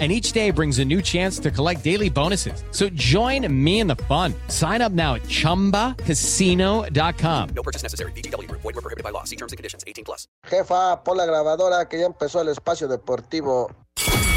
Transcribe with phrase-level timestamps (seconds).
[0.00, 2.64] and each day brings a new chance to collect daily bonuses.
[2.72, 4.34] So join me in the fun.
[4.48, 7.48] Sign up now at ChumbaCasino.com.
[7.54, 8.10] No purchase necessary.
[8.12, 8.50] BGW.
[8.50, 9.22] Void were prohibited by law.
[9.22, 9.84] See terms and conditions.
[9.86, 10.26] 18 plus.
[10.50, 13.70] Jefa, pon la grabadora que ya empezó el espacio deportivo.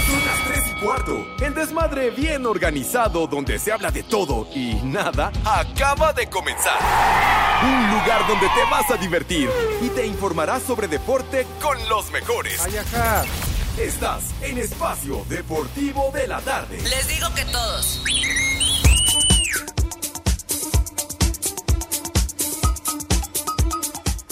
[0.08, 1.28] Son las 3 y cuarto.
[1.42, 6.80] El desmadre bien organizado donde se habla de todo y nada acaba de comenzar.
[7.64, 9.50] Un lugar donde te vas a divertir
[9.82, 12.62] y te informarás sobre deporte con los mejores.
[13.80, 16.80] Estás en Espacio Deportivo de la Tarde.
[16.82, 18.02] Les digo que todos.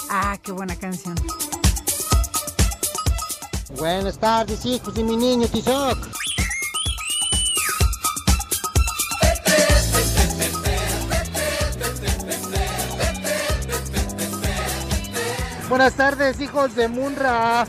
[0.10, 1.14] Ah, qué buena canción.
[3.78, 6.00] Buenas tardes, hijos de mi niño Tizoc.
[15.70, 17.68] Buenas tardes, hijos de Munra.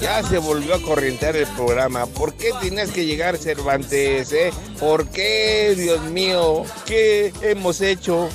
[0.00, 2.06] Ya se volvió a corrientear el programa.
[2.06, 4.50] ¿Por qué tienes que llegar Cervantes, eh?
[4.78, 6.64] ¿Por qué, Dios mío?
[6.86, 8.28] ¿Qué hemos hecho?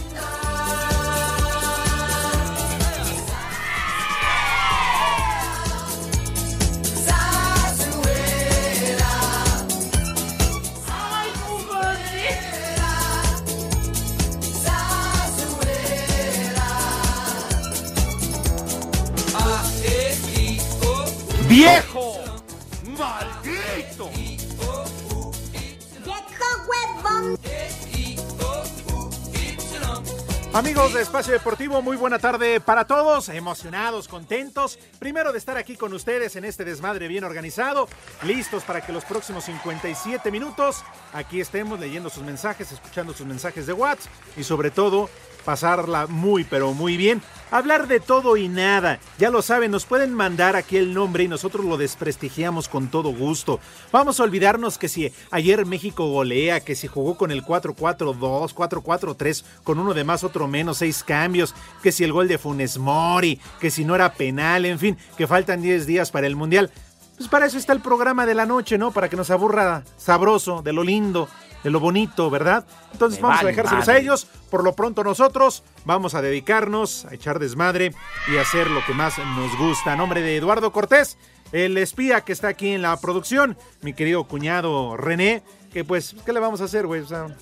[31.15, 36.35] Espacio Deportivo, muy buena tarde para todos, emocionados, contentos, primero de estar aquí con ustedes
[36.35, 37.87] en este desmadre bien organizado,
[38.23, 40.83] listos para que los próximos 57 minutos
[41.13, 45.09] aquí estemos leyendo sus mensajes, escuchando sus mensajes de WhatsApp y sobre todo
[45.45, 50.13] pasarla muy pero muy bien, hablar de todo y nada, ya lo saben, nos pueden
[50.13, 53.59] mandar aquí el nombre y nosotros lo desprestigiamos con todo gusto.
[53.91, 59.43] Vamos a olvidarnos que si ayer México golea, que si jugó con el 4-4-2, 4-4-3,
[59.63, 63.39] con uno de más, otro menos, seis cambios, que si el gol de Funes Mori,
[63.59, 66.71] que si no era penal, en fin, que faltan 10 días para el Mundial.
[67.17, 68.91] Pues para eso está el programa de la noche, ¿no?
[68.91, 71.29] Para que nos aburra sabroso, de lo lindo,
[71.65, 72.63] de lo bonito, ¿verdad?
[72.93, 73.93] Entonces Me vamos a dejárselos madre.
[73.99, 74.27] a ellos.
[74.51, 77.91] Por lo pronto nosotros vamos a dedicarnos a echar desmadre
[78.31, 79.93] y hacer lo que más nos gusta.
[79.93, 81.17] A nombre de Eduardo Cortés,
[81.51, 85.41] el espía que está aquí en la producción, mi querido cuñado René,
[85.73, 87.01] que pues, ¿qué le vamos a hacer, güey?
[87.01, 87.35] O sea,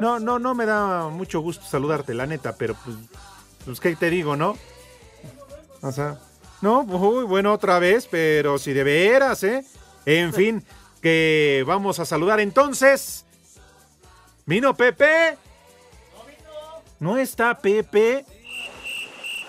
[0.00, 2.96] no, no, no me da mucho gusto saludarte, la neta, pero pues,
[3.64, 4.58] pues ¿qué te digo, no?
[5.80, 6.18] O sea,
[6.60, 9.64] no, uy, bueno, otra vez, pero si de veras, ¿eh?
[10.06, 10.64] En fin,
[11.00, 13.24] que vamos a saludar entonces.
[14.48, 15.36] ¿Vino Pepe?
[17.00, 18.24] ¿No está Pepe?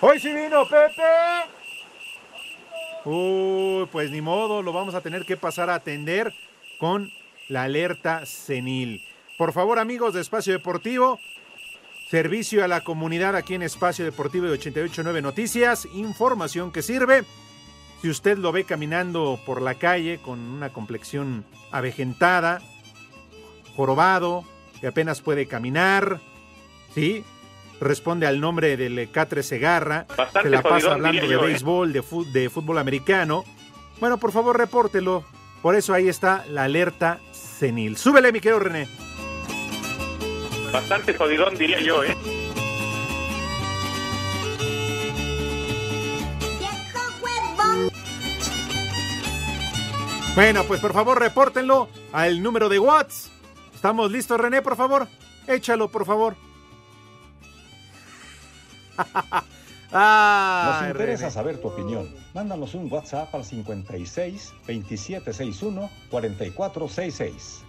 [0.02, 1.48] ¡Hoy sí vino Pepe!
[3.06, 6.34] Uy, pues ni modo, lo vamos a tener que pasar a atender
[6.78, 7.08] con
[7.48, 9.02] la alerta senil.
[9.38, 11.18] Por favor, amigos de Espacio Deportivo,
[12.10, 17.24] servicio a la comunidad aquí en Espacio Deportivo de 889 Noticias, información que sirve.
[18.02, 22.60] Si usted lo ve caminando por la calle con una complexión avejentada,
[23.74, 24.44] jorobado,
[24.80, 26.20] que apenas puede caminar,
[26.94, 27.24] ¿sí?
[27.80, 31.38] Responde al nombre del Catre Segarra, Bastante se la pasa jodidón, hablando de ¿eh?
[31.38, 33.44] béisbol, de fútbol americano.
[34.00, 35.24] Bueno, por favor, repórtelo.
[35.62, 37.96] Por eso ahí está la alerta senil.
[37.96, 38.88] Súbele, mi querido René.
[40.72, 42.16] Bastante jodidón, diría yo, ¿eh?
[50.34, 53.29] Bueno, pues por favor, repórtenlo al número de Watts.
[53.80, 55.08] ¿Estamos listos, René, por favor?
[55.46, 56.36] Échalo, por favor.
[59.90, 61.30] Nos interesa René.
[61.30, 62.14] saber tu opinión.
[62.34, 67.64] Mándanos un WhatsApp al 56 2761 4466.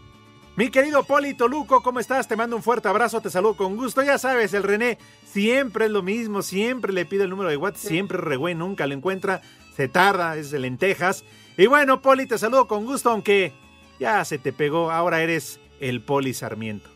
[0.58, 2.28] Mi querido Poli Toluco, ¿cómo estás?
[2.28, 4.04] Te mando un fuerte abrazo, te saludo con gusto.
[4.04, 7.88] Ya sabes, el René siempre es lo mismo, siempre le pide el número de WhatsApp,
[7.88, 9.42] siempre es re güey, nunca lo encuentra,
[9.78, 11.24] se tarda, es de lentejas.
[11.58, 13.54] Y bueno, Poli, te saludo con gusto, aunque
[13.98, 16.90] ya se te pegó, ahora eres el Poli Sarmiento.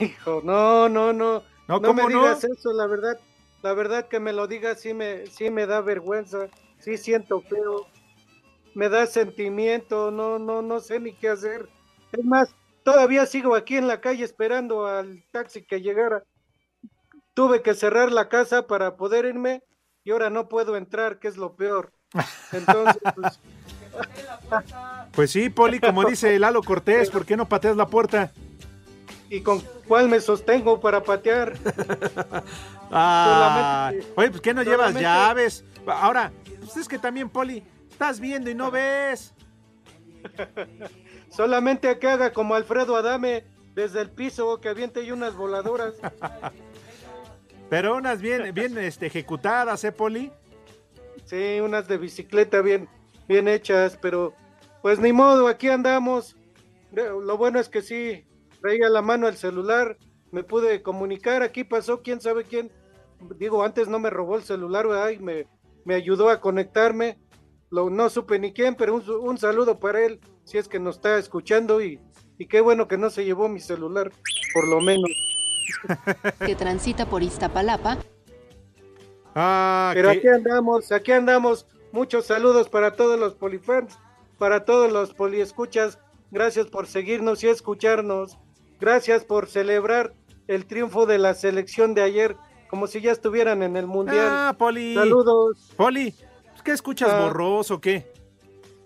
[0.00, 1.42] Hijo, no, no, no.
[1.66, 2.22] No, No, ¿cómo me no?
[2.22, 3.18] digas eso, la verdad.
[3.62, 6.48] la verdad que me lo diga sí me, sí me da vergüenza,
[6.78, 7.86] sí siento feo,
[8.74, 11.68] me da sentimiento, no, no, no sé ni qué hacer.
[12.12, 12.54] Es más,
[12.84, 16.22] todavía sigo aquí en la calle esperando al taxi que llegara.
[17.34, 19.62] Tuve que cerrar la casa para poder irme
[20.04, 21.92] y ahora no puedo entrar, que es lo peor.
[22.52, 23.40] Entonces, pues,
[25.12, 28.32] Pues sí, Poli, como dice Lalo Cortés, ¿por qué no pateas la puerta?
[29.30, 31.54] ¿y con cuál me sostengo para patear?
[32.90, 35.62] Ah, oye, pues ¿qué no llevas llaves?
[35.86, 39.34] Ahora, pues es que también, Poli, estás viendo y no ves.
[41.28, 45.96] Solamente que haga como Alfredo Adame desde el piso, que aviente y unas voladoras.
[47.68, 50.32] Pero unas bien, bien este, ejecutadas, ¿eh, Poli?
[51.26, 52.88] Sí, unas de bicicleta bien,
[53.28, 54.34] bien hechas, pero
[54.82, 56.36] pues ni modo, aquí andamos.
[56.92, 58.24] Lo bueno es que sí,
[58.62, 59.98] traía la mano el celular,
[60.32, 62.72] me pude comunicar, aquí pasó quién sabe quién.
[63.36, 65.10] Digo, antes no me robó el celular, ¿verdad?
[65.10, 65.46] Y me,
[65.84, 67.18] me ayudó a conectarme.
[67.70, 70.96] Lo, no supe ni quién, pero un, un saludo para él, si es que nos
[70.96, 72.00] está escuchando y,
[72.38, 74.10] y qué bueno que no se llevó mi celular,
[74.54, 75.10] por lo menos.
[76.46, 77.98] que transita por Iztapalapa,
[79.34, 81.66] Ah, Pero que- aquí andamos, aquí andamos.
[81.92, 83.98] Muchos saludos para todos los polifans,
[84.38, 85.98] para todos los poliescuchas.
[86.30, 88.36] Gracias por seguirnos y escucharnos.
[88.80, 90.12] Gracias por celebrar
[90.46, 92.36] el triunfo de la selección de ayer,
[92.68, 94.28] como si ya estuvieran en el mundial.
[94.30, 94.94] Ah, Poli.
[94.94, 95.72] Saludos.
[95.76, 96.14] Poli,
[96.64, 97.20] ¿qué escuchas Ah.
[97.20, 98.06] borroso o qué?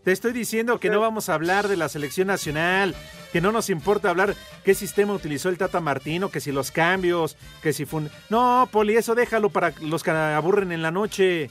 [0.05, 2.93] Te estoy diciendo que no vamos a hablar de la selección nacional,
[3.33, 4.35] que no nos importa hablar
[4.65, 8.03] qué sistema utilizó el Tata Martino, que si los cambios, que si fue.
[8.29, 11.51] No, Poli, eso déjalo para los que aburren en la noche.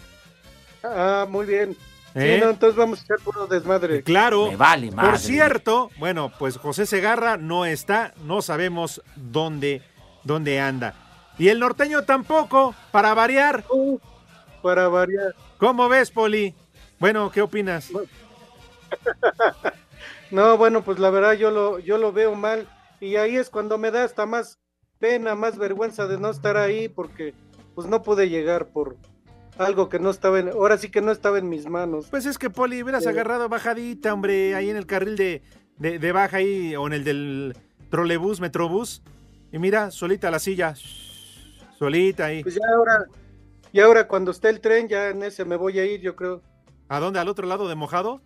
[0.83, 1.75] Ah, muy bien.
[2.13, 2.35] ¿Eh?
[2.35, 4.03] Sí, no, entonces vamos a echar puro desmadre.
[4.03, 4.51] Claro.
[4.51, 9.81] Me vale Por cierto, bueno, pues José Segarra no está, no sabemos dónde,
[10.23, 10.93] dónde anda.
[11.37, 13.63] Y el norteño tampoco, para variar.
[14.61, 15.33] para variar.
[15.57, 16.53] ¿Cómo ves, Poli?
[16.99, 17.89] Bueno, ¿qué opinas?
[20.31, 22.69] No, bueno, pues la verdad yo lo, yo lo veo mal
[23.01, 24.59] y ahí es cuando me da hasta más
[24.97, 27.33] pena, más vergüenza de no estar ahí porque
[27.75, 28.95] pues no pude llegar por
[29.65, 32.07] algo que no estaba en, ahora sí que no estaba en mis manos.
[32.09, 33.09] Pues es que Poli, hubieras Sí.
[33.09, 35.41] agarrado bajadita, hombre, ahí en el carril de,
[35.77, 37.57] de, de baja ahí, o en el del
[37.89, 39.01] trolebús, metrobús.
[39.51, 40.73] Y mira, solita la silla.
[41.79, 42.43] Solita ahí.
[42.43, 43.05] Pues ya ahora,
[43.73, 46.41] y ahora cuando esté el tren ya en ese me voy a ir, yo creo.
[46.89, 47.19] ¿A dónde?
[47.19, 48.21] ¿Al otro lado de mojado?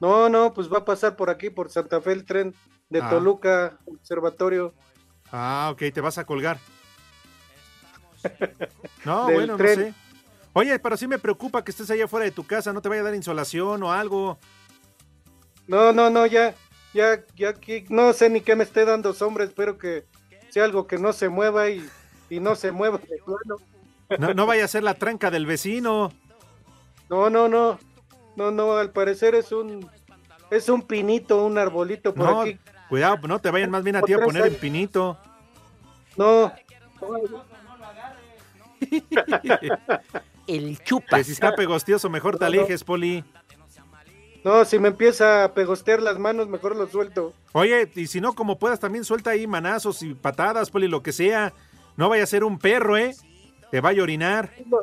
[0.00, 2.54] No, no, pues va a pasar por aquí, por Santa Fe el tren
[2.88, 3.10] de Ah.
[3.10, 4.74] Toluca, Observatorio.
[5.30, 6.58] Ah, ok, te vas a colgar.
[9.04, 9.78] No, Del bueno, tren.
[9.80, 9.94] no sé.
[10.58, 13.02] Oye, pero sí me preocupa que estés allá afuera de tu casa, no te vaya
[13.02, 14.40] a dar insolación o algo.
[15.68, 16.52] No, no, no, ya,
[16.92, 20.04] ya, ya aquí, no sé ni qué me esté dando sombra, espero que
[20.50, 21.88] sea algo que no se mueva y,
[22.28, 23.56] y no se mueva de plano.
[24.18, 26.10] No, no vaya a ser la tranca del vecino.
[27.08, 27.78] No, no, no,
[28.34, 29.88] no, no, al parecer es un,
[30.50, 32.58] es un pinito, un arbolito por No, aquí.
[32.88, 35.16] cuidado, no te vayan más bien a ti a poner en pinito.
[36.16, 36.52] No.
[40.48, 41.18] El chupa.
[41.18, 42.46] Que si está pegostioso, mejor te no.
[42.46, 43.24] alejes, Poli.
[44.44, 47.34] No, si me empieza a pegostear las manos, mejor lo suelto.
[47.52, 51.12] Oye, y si no, como puedas, también suelta ahí manazos y patadas, Poli, lo que
[51.12, 51.52] sea.
[51.96, 53.14] No vaya a ser un perro, ¿eh?
[53.70, 54.52] Te vaya a orinar.
[54.70, 54.78] Lo,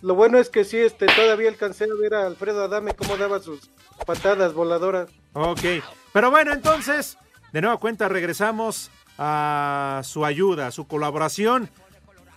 [0.00, 3.40] lo bueno es que sí, este, todavía alcancé a ver a Alfredo Adame cómo daba
[3.40, 3.70] sus
[4.06, 5.10] patadas voladoras.
[5.34, 5.60] Ok.
[6.12, 7.18] Pero bueno, entonces,
[7.52, 11.68] de nueva cuenta, regresamos a su ayuda, a su colaboración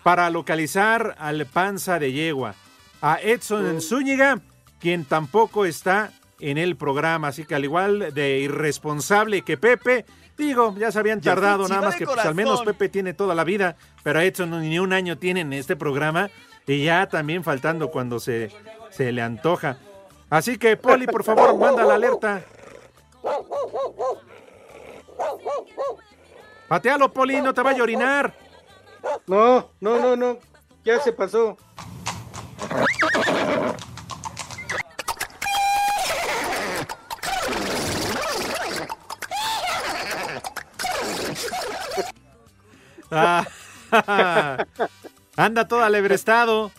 [0.04, 2.56] para localizar al panza de yegua.
[3.02, 4.40] A Edson Zúñiga,
[4.80, 7.30] quien tampoco está en el programa.
[7.30, 10.06] Así que al igual de irresponsable que Pepe,
[10.38, 12.62] digo, ya se habían tardado, nada más que pues, al menos.
[12.62, 16.30] Pepe tiene toda la vida, pero a Edson ni un año tiene en este programa
[16.68, 18.52] y ya también faltando cuando se,
[18.90, 19.78] se le antoja.
[20.30, 22.42] Así que, Poli, por favor, manda la alerta.
[26.68, 28.34] Patealo, Poli, no te vaya a orinar.
[29.28, 30.38] No, no, no, no,
[30.84, 31.58] ya se pasó.
[43.12, 43.46] Ah,
[45.36, 46.72] anda todo alebrestado.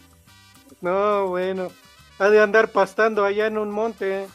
[0.80, 1.70] No, bueno,
[2.18, 4.28] ha de andar pastando allá en un monte.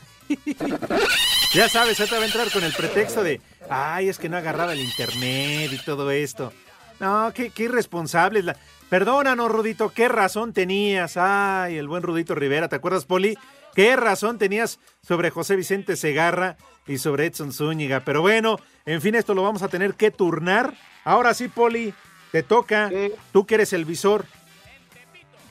[1.53, 4.73] Ya sabes, ahorita va a entrar con el pretexto de, ay, es que no agarraba
[4.73, 6.53] el internet y todo esto.
[6.99, 8.39] No, qué, qué irresponsable.
[8.39, 8.55] es La...
[8.89, 11.17] Perdónanos, Rudito, qué razón tenías.
[11.17, 13.37] Ay, el buen Rudito Rivera, ¿te acuerdas, Poli?
[13.75, 17.99] ¿Qué razón tenías sobre José Vicente Segarra y sobre Edson Zúñiga?
[17.99, 20.73] Pero bueno, en fin, esto lo vamos a tener que turnar.
[21.03, 21.93] Ahora sí, Poli,
[22.31, 22.89] te toca.
[23.31, 24.25] Tú que eres el visor.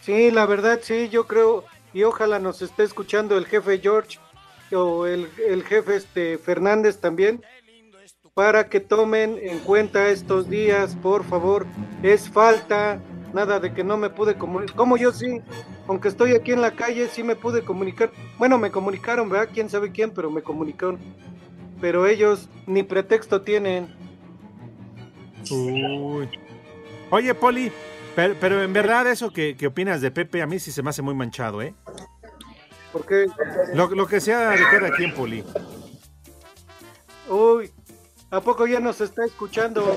[0.03, 4.19] Sí, la verdad, sí, yo creo, y ojalá nos esté escuchando el jefe George
[4.73, 7.45] o el, el jefe este Fernández también,
[8.37, 11.66] para que tomen en cuenta estos días, por favor.
[12.02, 13.00] Es falta,
[13.33, 14.76] nada de que no me pude comunicar.
[14.76, 15.40] Como yo sí,
[15.88, 18.12] aunque estoy aquí en la calle, sí me pude comunicar.
[18.37, 19.49] Bueno, me comunicaron, ¿verdad?
[19.55, 20.99] Quién sabe quién, pero me comunicaron.
[21.81, 23.97] Pero ellos ni pretexto tienen.
[25.50, 26.28] Uy.
[27.09, 27.73] Oye, Poli,
[28.14, 30.90] pero, pero en verdad eso que, que opinas de Pepe a mí sí se me
[30.90, 31.75] hace muy manchado, ¿eh?
[32.93, 33.28] Porque
[33.73, 35.43] Lo, lo que sea de cada quien, Poli.
[37.31, 37.73] Uy,
[38.37, 39.97] ¿a poco ya nos está escuchando?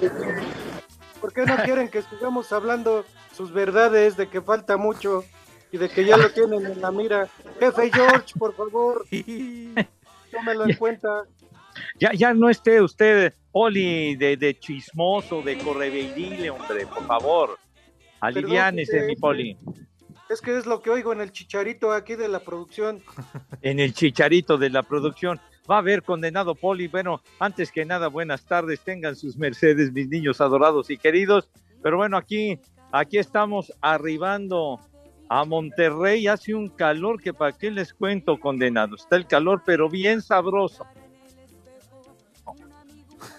[1.19, 3.05] ¿Por qué no quieren que sigamos hablando
[3.36, 5.25] sus verdades de que falta mucho
[5.72, 7.27] y de que ya lo tienen en la mira?
[7.60, 9.05] Jefe George, por favor,
[10.31, 11.25] tómelo en cuenta.
[12.00, 17.60] Ya, ya no esté usted, Poli, de, de chismoso, de correveidile, hombre, por favor.
[18.22, 19.58] Aliviánese, mi Poli.
[20.29, 23.03] Es que es lo que oigo en el chicharito aquí de la producción.
[23.62, 25.41] En el chicharito de la producción.
[25.69, 26.88] Va a haber condenado Poli.
[26.88, 28.79] Bueno, antes que nada, buenas tardes.
[28.79, 31.49] Tengan sus mercedes, mis niños adorados y queridos.
[31.83, 32.59] Pero bueno, aquí,
[32.91, 34.79] aquí estamos arribando
[35.29, 36.27] a Monterrey.
[36.27, 38.95] Hace un calor que para qué les cuento, condenado.
[38.95, 40.85] Está el calor, pero bien sabroso.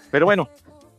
[0.09, 0.49] Pero bueno.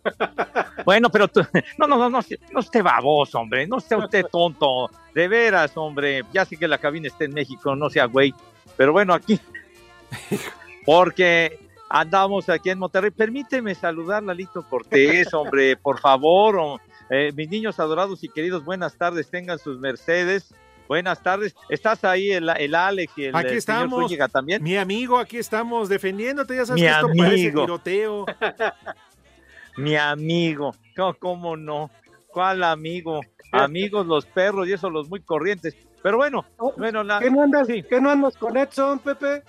[0.84, 1.46] Bueno, pero tú-
[1.78, 2.18] no, no, no, no,
[2.52, 6.78] no esté baboso, hombre, no esté usted tonto, de veras, hombre, ya sé que la
[6.78, 8.34] cabina está en México, no sea güey,
[8.76, 9.38] pero bueno, aquí,
[10.84, 11.58] porque
[11.88, 18.24] andamos aquí en Monterrey, permíteme saludar Lalito Cortés, hombre, por favor, eh, mis niños adorados
[18.24, 20.54] y queridos, buenas tardes, tengan sus mercedes,
[20.88, 24.02] buenas tardes, estás ahí el, el Alex y el, Aquí señor estamos.
[24.02, 24.62] Zúñiga también.
[24.62, 26.56] Mi amigo, aquí estamos defendiéndote.
[26.56, 27.60] Ya sabes Mi que esto parece amigo.
[27.62, 28.26] tiroteo.
[29.76, 31.90] Mi amigo, ¿cómo, cómo no?
[32.28, 33.20] ¿Cuál amigo?
[33.52, 35.76] Amigos los perros y eso los muy corrientes.
[36.02, 36.44] Pero bueno,
[36.76, 39.42] bueno, la, ¿Qué no andas, ¿qué no andas con Edson, Pepe?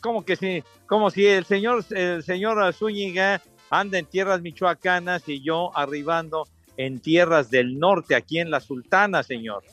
[0.00, 5.42] Como que sí, como si el señor, el señor Zúñiga anda en tierras michoacanas y
[5.42, 9.64] yo arribando en tierras del norte, aquí en la Sultana, señor.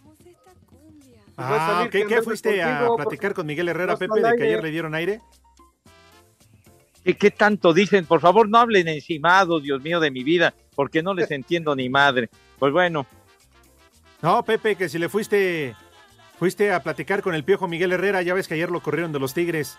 [1.38, 4.72] Ah, ok, que ¿qué fuiste a platicar con Miguel Herrera, Pepe, de que ayer le
[4.72, 5.22] dieron aire?
[7.04, 8.06] ¿Qué, qué tanto dicen?
[8.06, 11.90] Por favor, no hablen encimados, Dios mío, de mi vida, porque no les entiendo ni
[11.90, 12.30] madre.
[12.58, 13.06] Pues bueno,
[14.22, 15.76] No, Pepe, que si le fuiste
[16.40, 19.20] fuiste a platicar con el piojo Miguel Herrera, ya ves que ayer lo corrieron de
[19.20, 19.78] los Tigres.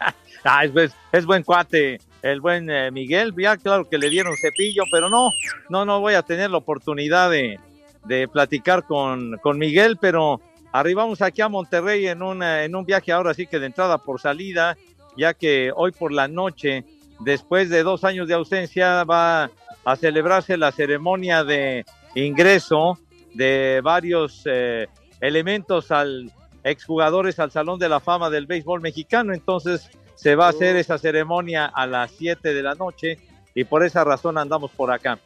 [0.46, 3.32] Ah, es, buen cuate, el buen eh, Miguel.
[3.34, 5.30] Ya claro que le dieron cepillo, pero no,
[5.70, 7.58] no, no voy a tener la oportunidad de,
[8.04, 12.84] de platicar con, con Miguel, pero arribamos aquí a Monterrey en un, eh, en un
[12.84, 14.76] viaje ahora sí que de entrada por salida,
[15.16, 16.84] ya que hoy por la noche,
[17.20, 19.50] después de dos años de ausencia, va
[19.84, 21.84] a celebrarse la ceremonia de
[22.14, 22.98] ingreso
[23.34, 24.88] de varios eh,
[25.20, 26.30] elementos al
[26.64, 29.32] exjugadores al Salón de la Fama del Béisbol Mexicano.
[29.32, 33.18] Entonces se va a hacer esa ceremonia a las 7 de la noche
[33.54, 35.18] y por esa razón andamos por acá.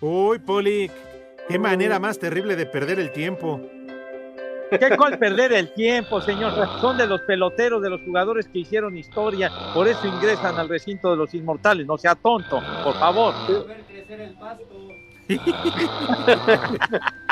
[0.00, 0.90] Uy, Poli,
[1.48, 3.60] qué manera más terrible de perder el tiempo.
[4.70, 6.52] ¿Qué cual perder el tiempo, señor?
[6.80, 11.10] Son de los peloteros, de los jugadores que hicieron historia, por eso ingresan al recinto
[11.10, 11.86] de los inmortales.
[11.86, 13.34] No sea tonto, por favor.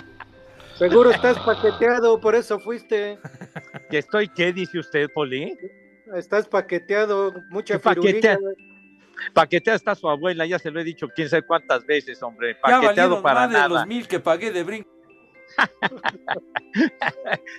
[0.78, 3.18] Seguro estás paqueteado, por eso fuiste.
[3.90, 5.56] ¿Que estoy qué dice usted, Poli?
[6.14, 8.38] Estás paqueteado, mucha ¿Qué paquetea?
[9.32, 12.54] Paquetea está su abuela, ya se lo he dicho quién sabe cuántas veces, hombre.
[12.54, 13.68] Ya Paqueteado valieron para más de nada.
[13.68, 14.90] los mil que pagué de brinco.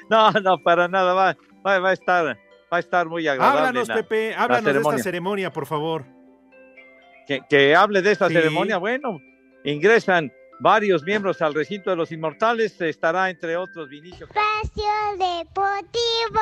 [0.09, 1.13] No, no, para nada.
[1.13, 2.25] Va, va, va a estar,
[2.71, 3.59] va a estar muy agradable.
[3.59, 5.03] Háblanos, la- Pepe, la háblanos de esta ceremonia.
[5.03, 6.05] ceremonia, por favor.
[7.27, 8.35] que, que hable de esta Sí.
[8.35, 8.77] ceremonia.
[8.77, 9.19] Bueno,
[9.63, 12.79] ingresan varios miembros al recinto de los inmortales.
[12.81, 14.27] Estará entre otros Vinicio.
[14.27, 16.41] Espacio Deportivo.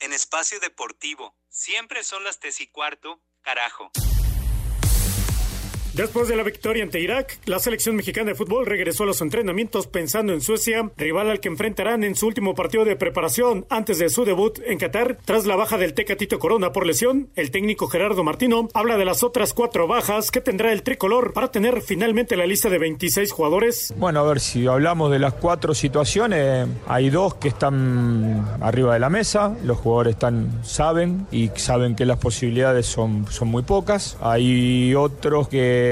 [0.00, 3.90] En espacio deportivo, siempre son las tes y cuarto, carajo.
[6.00, 9.86] Después de la victoria ante Irak, la selección mexicana de fútbol regresó a los entrenamientos
[9.86, 14.08] pensando en Suecia, rival al que enfrentarán en su último partido de preparación antes de
[14.08, 15.18] su debut en Qatar.
[15.26, 19.22] Tras la baja del Tecatito Corona por lesión, el técnico Gerardo Martino habla de las
[19.22, 23.92] otras cuatro bajas que tendrá el tricolor para tener finalmente la lista de 26 jugadores.
[23.98, 29.00] Bueno, a ver, si hablamos de las cuatro situaciones, hay dos que están arriba de
[29.00, 34.16] la mesa, los jugadores están, saben y saben que las posibilidades son, son muy pocas.
[34.22, 35.89] Hay otros que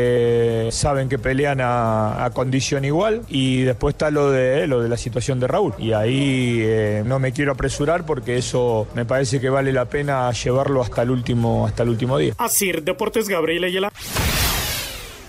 [0.70, 4.96] saben que pelean a, a condición igual y después está lo de, lo de la
[4.96, 5.74] situación de Raúl.
[5.78, 10.30] Y ahí eh, no me quiero apresurar porque eso me parece que vale la pena
[10.32, 12.34] llevarlo hasta el último, hasta el último día.
[12.38, 13.92] Así, Deportes Gabriel Ayala.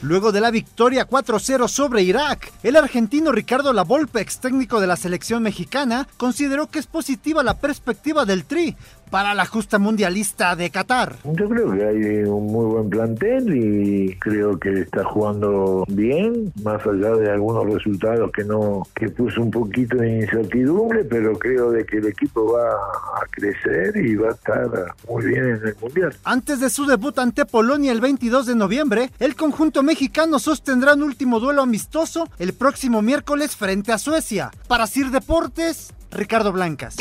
[0.02, 4.96] Luego de la victoria 4-0 sobre Irak, el argentino Ricardo Lavolpe, ex técnico de la
[4.96, 8.78] selección mexicana, consideró que es positiva la perspectiva del Tri
[9.10, 11.16] para la justa mundialista de Qatar.
[11.24, 16.86] Yo creo que hay un muy buen plantel y creo que está jugando bien, más
[16.86, 21.86] allá de algunos resultados que no que puso un poquito de incertidumbre, pero creo de
[21.86, 24.70] que el equipo va a crecer y va a estar
[25.10, 26.16] muy bien en el mundial.
[26.24, 31.04] Antes de su debut ante Polonia el 22 de noviembre, el conjunto mexicano sostendrá un
[31.04, 34.52] último duelo amistoso el próximo miércoles frente a Suecia.
[34.68, 36.96] Para Sir Deportes, Ricardo Blancas.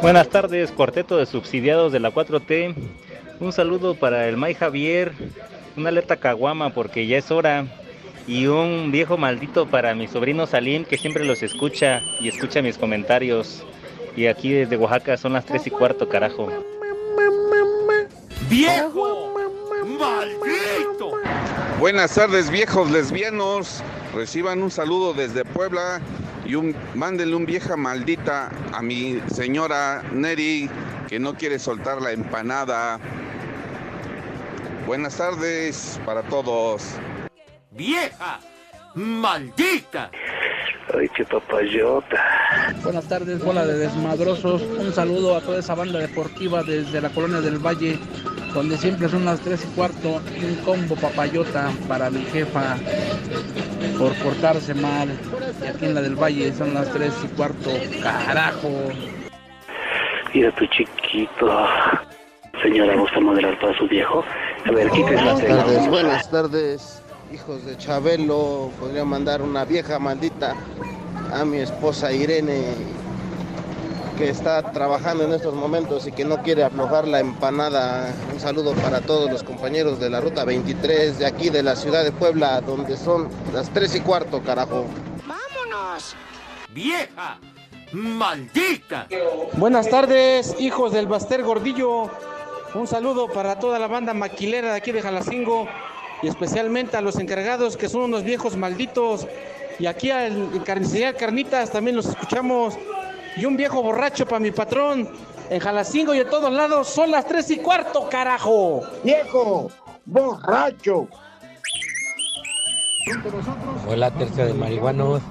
[0.00, 2.72] Buenas tardes, cuarteto de subsidiados de la 4T.
[3.40, 5.12] Un saludo para el May Javier,
[5.76, 7.66] una alerta caguama porque ya es hora.
[8.28, 12.78] Y un viejo maldito para mi sobrino Salim que siempre los escucha y escucha mis
[12.78, 13.64] comentarios.
[14.16, 16.48] Y aquí desde Oaxaca son las 3 y cuarto, carajo.
[18.48, 19.34] ¡Viejo!
[19.98, 21.10] ¡Maldito!
[21.80, 23.82] Buenas tardes, viejos lesbianos.
[24.14, 26.00] Reciban un saludo desde Puebla
[26.48, 30.68] y un, mándenle un vieja maldita a mi señora Neri
[31.06, 32.98] que no quiere soltar la empanada.
[34.86, 36.82] Buenas tardes para todos.
[37.70, 38.40] ¡Vieja!
[38.94, 40.10] ¡Maldita!
[40.98, 42.16] Ay, qué papayota.
[42.82, 44.62] Buenas tardes, bola de desmadrosos.
[44.62, 47.98] Un saludo a toda esa banda deportiva desde la colonia del Valle,
[48.54, 50.22] donde siempre son las 3 y cuarto.
[50.42, 52.78] Un combo papayota para mi jefa
[53.98, 55.08] por portarse mal.
[55.62, 57.70] Y aquí en la del Valle son las 3 y cuarto.
[58.02, 58.70] ¡Carajo!
[60.34, 61.66] Mira tu chiquito.
[62.62, 64.24] Señora, ¿gusta moderar para su viejo?
[64.66, 65.56] A ver, quítese la Buenas tela.
[65.64, 67.02] tardes, buenas tardes,
[67.32, 68.70] hijos de Chabelo.
[68.80, 70.54] Podría mandar una vieja maldita
[71.32, 72.74] a mi esposa Irene,
[74.18, 78.12] que está trabajando en estos momentos y que no quiere aflojar la empanada.
[78.32, 82.02] Un saludo para todos los compañeros de la ruta 23 de aquí de la ciudad
[82.02, 84.86] de Puebla, donde son las 3 y cuarto, carajo.
[85.24, 86.16] ¡Vámonos!
[86.74, 87.38] ¡Vieja!
[87.92, 89.06] ¡Maldita!
[89.52, 92.10] Buenas tardes, hijos del Baster Gordillo.
[92.74, 95.68] Un saludo para toda la banda maquilera de aquí de Jalacingo
[96.22, 99.28] y especialmente a los encargados que son unos viejos malditos.
[99.78, 102.74] Y aquí al Carnicería Carnitas también los escuchamos.
[103.36, 105.08] Y un viejo borracho para mi patrón.
[105.50, 108.82] En Jalacingo y en todos lados son las tres y cuarto, carajo.
[109.02, 109.70] Viejo,
[110.04, 111.08] borracho.
[113.88, 115.22] Hola, tercia de marihuanos.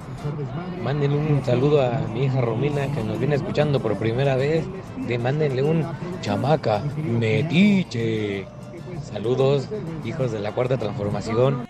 [0.82, 4.64] Mándenle un saludo a mi hija Romina que nos viene escuchando por primera vez.
[4.96, 5.86] De mándenle un
[6.20, 8.46] chamaca metiche.
[9.12, 9.68] Saludos,
[10.04, 11.68] hijos de la cuarta transformación.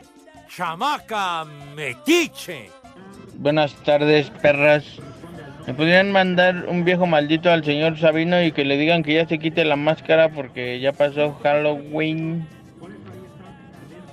[0.48, 1.44] ¡Chamaca
[1.76, 2.70] metiche!
[3.34, 4.84] Buenas tardes, perras.
[5.68, 9.28] ¿Me podrían mandar un viejo maldito al señor Sabino y que le digan que ya
[9.28, 12.48] se quite la máscara porque ya pasó Halloween?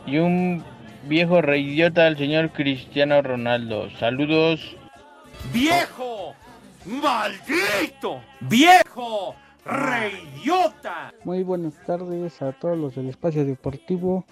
[0.06, 0.66] Y un
[1.06, 3.90] viejo reidiota al señor Cristiano Ronaldo.
[3.92, 4.76] Saludos.
[5.54, 6.36] ¡Viejo!
[6.84, 8.20] ¡Maldito!
[8.42, 9.36] ¡Viejo!
[9.64, 11.14] ¡Reyota!
[11.24, 14.26] Muy buenas tardes a todos los del espacio deportivo.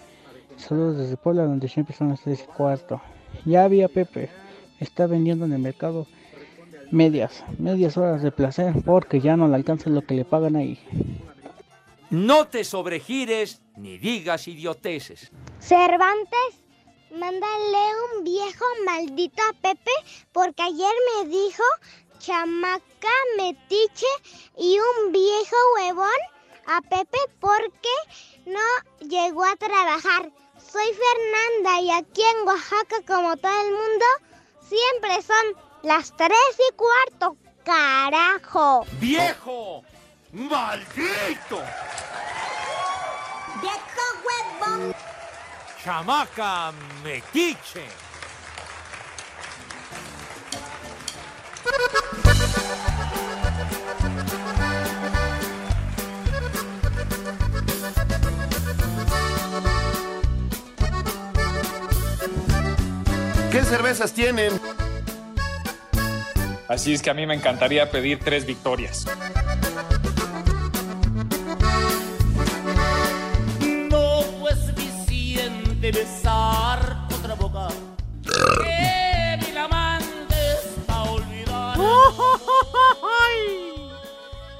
[0.58, 3.00] Saludos desde Puebla, donde siempre son las 3 y cuarto.
[3.46, 4.28] Ya había Pepe,
[4.78, 6.06] está vendiendo en el mercado
[6.94, 10.78] medias, medias horas de placer porque ya no le alcanza lo que le pagan ahí.
[12.10, 15.32] No te sobregires ni digas idioteces.
[15.58, 16.64] Cervantes,
[17.10, 17.84] mándale
[18.16, 19.90] un viejo maldito a Pepe
[20.32, 21.64] porque ayer me dijo
[22.18, 24.06] chamaca metiche
[24.56, 26.20] y un viejo huevón
[26.66, 27.96] a Pepe porque
[28.46, 30.30] no llegó a trabajar.
[30.56, 34.06] Soy Fernanda y aquí en Oaxaca, como todo el mundo,
[34.60, 37.36] siempre son las tres y cuarto.
[37.64, 38.86] ¡Carajo!
[39.00, 39.82] ¡Viejo!
[40.32, 41.62] ¡Maldito!
[43.60, 44.94] ¡Viejo huevón!
[45.82, 47.86] ¡Chamaca metiche!
[63.50, 64.60] ¿Qué cervezas tienen?
[66.68, 69.06] Así es que a mí me encantaría pedir tres victorias.
[73.90, 77.68] No fue suficiente besar otra boca.
[78.22, 81.78] Que mi la mandes a olvidar.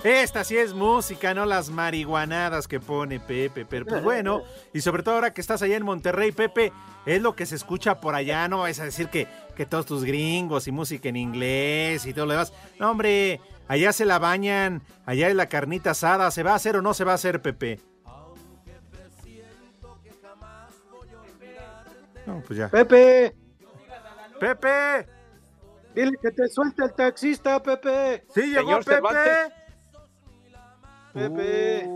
[0.04, 3.64] Esta sí es música, no las marihuanadas que pone Pepe.
[3.64, 4.42] Pero pues bueno,
[4.74, 6.70] y sobre todo ahora que estás allá en Monterrey, Pepe,
[7.06, 8.46] es lo que se escucha por allá.
[8.46, 12.26] No vais a decir que, que todos tus gringos y música en inglés y todo
[12.26, 12.52] lo demás.
[12.78, 16.30] No, hombre, allá se la bañan, allá es la carnita asada.
[16.30, 17.80] ¿Se va a hacer o no se va a hacer, Pepe?
[22.26, 22.68] No, pues ya.
[22.70, 23.34] Pepe,
[24.40, 25.06] Pepe.
[25.94, 28.24] dile que te suelte el taxista, Pepe.
[28.34, 28.94] Sí, llegó Señor Pepe.
[28.94, 29.52] Cervantes.
[31.12, 31.88] Pepe.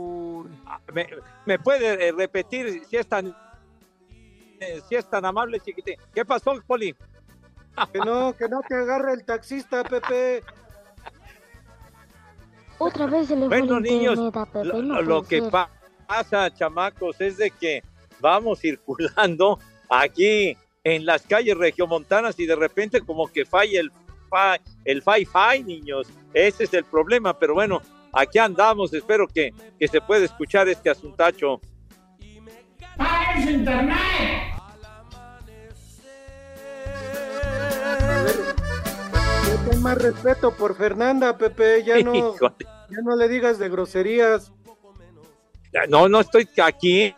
[0.67, 1.09] Ah, ¿Me,
[1.47, 3.35] me puede eh, repetir si es tan
[4.61, 5.97] eh, si es tan amable, chiquitín?
[6.15, 6.95] ¿Qué pasó, Poli?
[7.93, 10.43] Que no, que no te agarre el taxista, Pepe.
[12.79, 15.71] Otra vez se le fue Bueno, niños, a Pepe, lo, no lo puede que pa-
[16.07, 17.83] pasa, chamacos, es de que
[18.21, 24.63] vamos circulando aquí en las calles regiomontanas y de repente como que falla el fi,
[24.85, 26.09] el fi-fi, niños.
[26.33, 27.81] Ese es el problema, pero bueno,
[28.13, 28.93] aquí andamos.
[28.95, 31.61] Espero que, que se pueda escuchar este asuntacho.
[32.97, 34.38] ¡Para internet!
[39.89, 41.83] Más respeto por Fernanda, Pepe.
[41.85, 44.53] Ya no, ya no le digas de groserías.
[45.89, 47.15] No, no estoy aquí.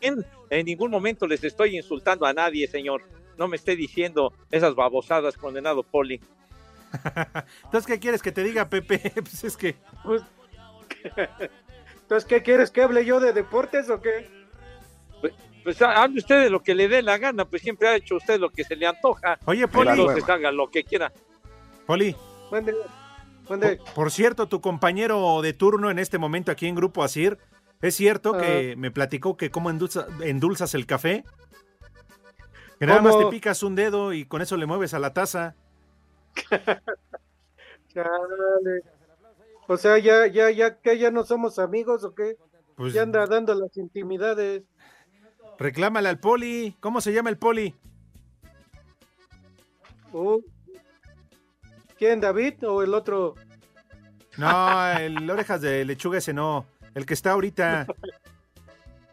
[0.00, 3.02] En, en ningún momento les estoy insultando a nadie, señor.
[3.38, 6.20] No me esté diciendo esas babosadas, condenado Poli.
[7.64, 9.00] Entonces, ¿qué quieres que te diga, Pepe?
[9.14, 9.76] Pues es que.
[10.04, 10.22] Pues,
[12.02, 14.28] Entonces, ¿qué quieres que hable yo de deportes o qué?
[15.64, 18.16] Pues ha- hable usted de lo que le dé la gana, pues siempre ha hecho
[18.16, 19.38] usted lo que se le antoja.
[19.46, 19.90] Oye, Poli.
[19.90, 21.10] Entonces haga lo que quiera.
[21.86, 22.16] Poli.
[22.50, 22.74] Mande,
[23.48, 23.76] mande.
[23.76, 27.38] Por, por cierto, tu compañero de turno en este momento aquí en Grupo Asir,
[27.82, 31.24] ¿es cierto que me platicó que cómo endulza- endulzas el café?
[32.78, 35.54] Que nada más te picas un dedo y con eso le mueves a la taza.
[37.88, 38.82] Chale.
[39.66, 42.36] O sea, ya, ya, ya, que ya no somos amigos o qué?
[42.76, 44.62] Pues- ya anda dando las intimidades.
[45.58, 46.76] Reclámale al Poli.
[46.80, 47.74] ¿Cómo se llama el Poli?
[50.12, 50.40] Uh,
[51.98, 53.34] ¿Quién, David o el otro?
[54.36, 56.66] No, el orejas de lechuga ese no.
[56.94, 57.86] El que está ahorita.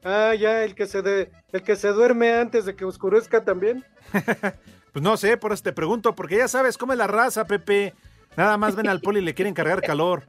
[0.04, 3.86] Ah, ya, el que se de, el que se duerme antes de que oscurezca también.
[4.92, 7.94] Pues no sé, por eso te pregunto, porque ya sabes cómo es la raza, Pepe.
[8.36, 10.24] Nada más ven al Poli y le quieren cargar calor.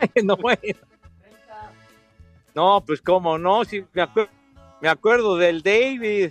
[0.24, 0.78] no, bueno.
[2.54, 4.30] No, pues cómo no, sí, me, acuer-
[4.80, 6.30] me acuerdo del David.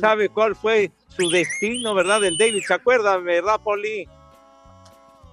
[0.00, 2.20] ¿Sabe cuál fue su destino, verdad?
[2.20, 4.08] Del David, ¿se acuerda, verdad, Poli?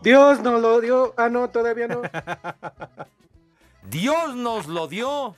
[0.01, 1.13] Dios nos lo dio.
[1.17, 2.01] Ah, no, todavía no.
[3.89, 5.35] Dios nos lo dio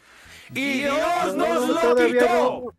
[0.54, 2.74] y Dios Dios no, nos lo quitó.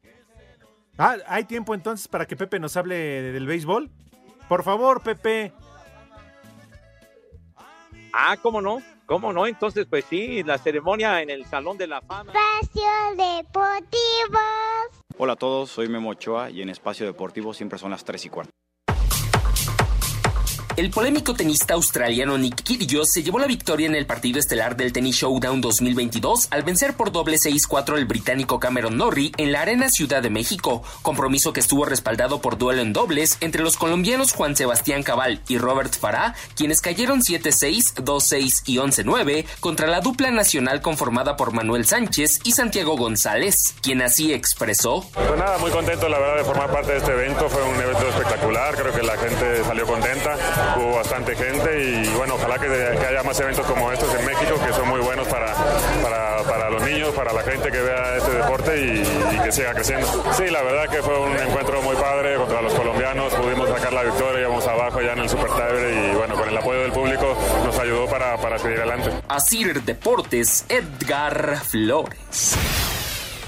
[0.97, 3.91] Ah, ¿hay tiempo entonces para que Pepe nos hable del béisbol?
[4.49, 5.53] Por favor, Pepe.
[8.13, 8.83] Ah, ¿cómo no?
[9.07, 9.47] ¿Cómo no?
[9.47, 12.33] Entonces, pues sí, la ceremonia en el Salón de la Fama.
[12.33, 14.39] Espacio Deportivo.
[15.21, 18.29] Hola a todos, soy Memo Ochoa y en Espacio Deportivo siempre son las 3 y
[18.29, 18.53] cuarto.
[20.79, 24.93] El polémico tenista australiano Nick Kyrgios se llevó la victoria en el partido estelar del
[24.93, 29.89] Tennis Showdown 2022 al vencer por doble 6-4 al británico Cameron Norrie en la Arena
[29.89, 34.55] Ciudad de México, compromiso que estuvo respaldado por duelo en dobles entre los colombianos Juan
[34.55, 40.81] Sebastián Cabal y Robert Farah, quienes cayeron 7-6, 2-6 y 11-9 contra la dupla nacional
[40.81, 45.05] conformada por Manuel Sánchez y Santiago González, quien así expresó.
[45.13, 48.09] Pues nada, muy contento la verdad de formar parte de este evento, fue un evento
[48.11, 50.37] espectacular, creo que la gente salió contenta,
[50.77, 54.73] hubo bastante gente y bueno, ojalá que, haya más eventos como estos en México que
[54.73, 55.55] son muy buenos para,
[56.47, 60.07] para, los niños, para la gente que vea este deporte y, que siga creciendo.
[60.37, 64.03] Sí, la verdad que fue un encuentro muy padre contra los colombianos, pudimos sacar la
[64.03, 67.79] victoria, íbamos abajo ya en el Super y bueno, con el apoyo del público nos
[67.79, 69.11] ayudó para, para seguir adelante.
[69.29, 72.57] Asir Deportes, Edgar Flores.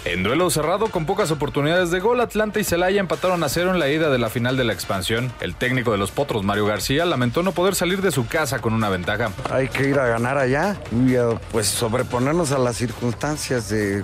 [0.06, 3.78] En duelo cerrado con pocas oportunidades de gol, Atlanta y Celaya empataron a cero en
[3.78, 5.30] la ida de la final de la expansión.
[5.40, 8.72] El técnico de los Potros, Mario García, lamentó no poder salir de su casa con
[8.72, 9.30] una ventaja.
[9.50, 14.02] Hay que ir a ganar allá y eh, pues sobreponernos a las circunstancias de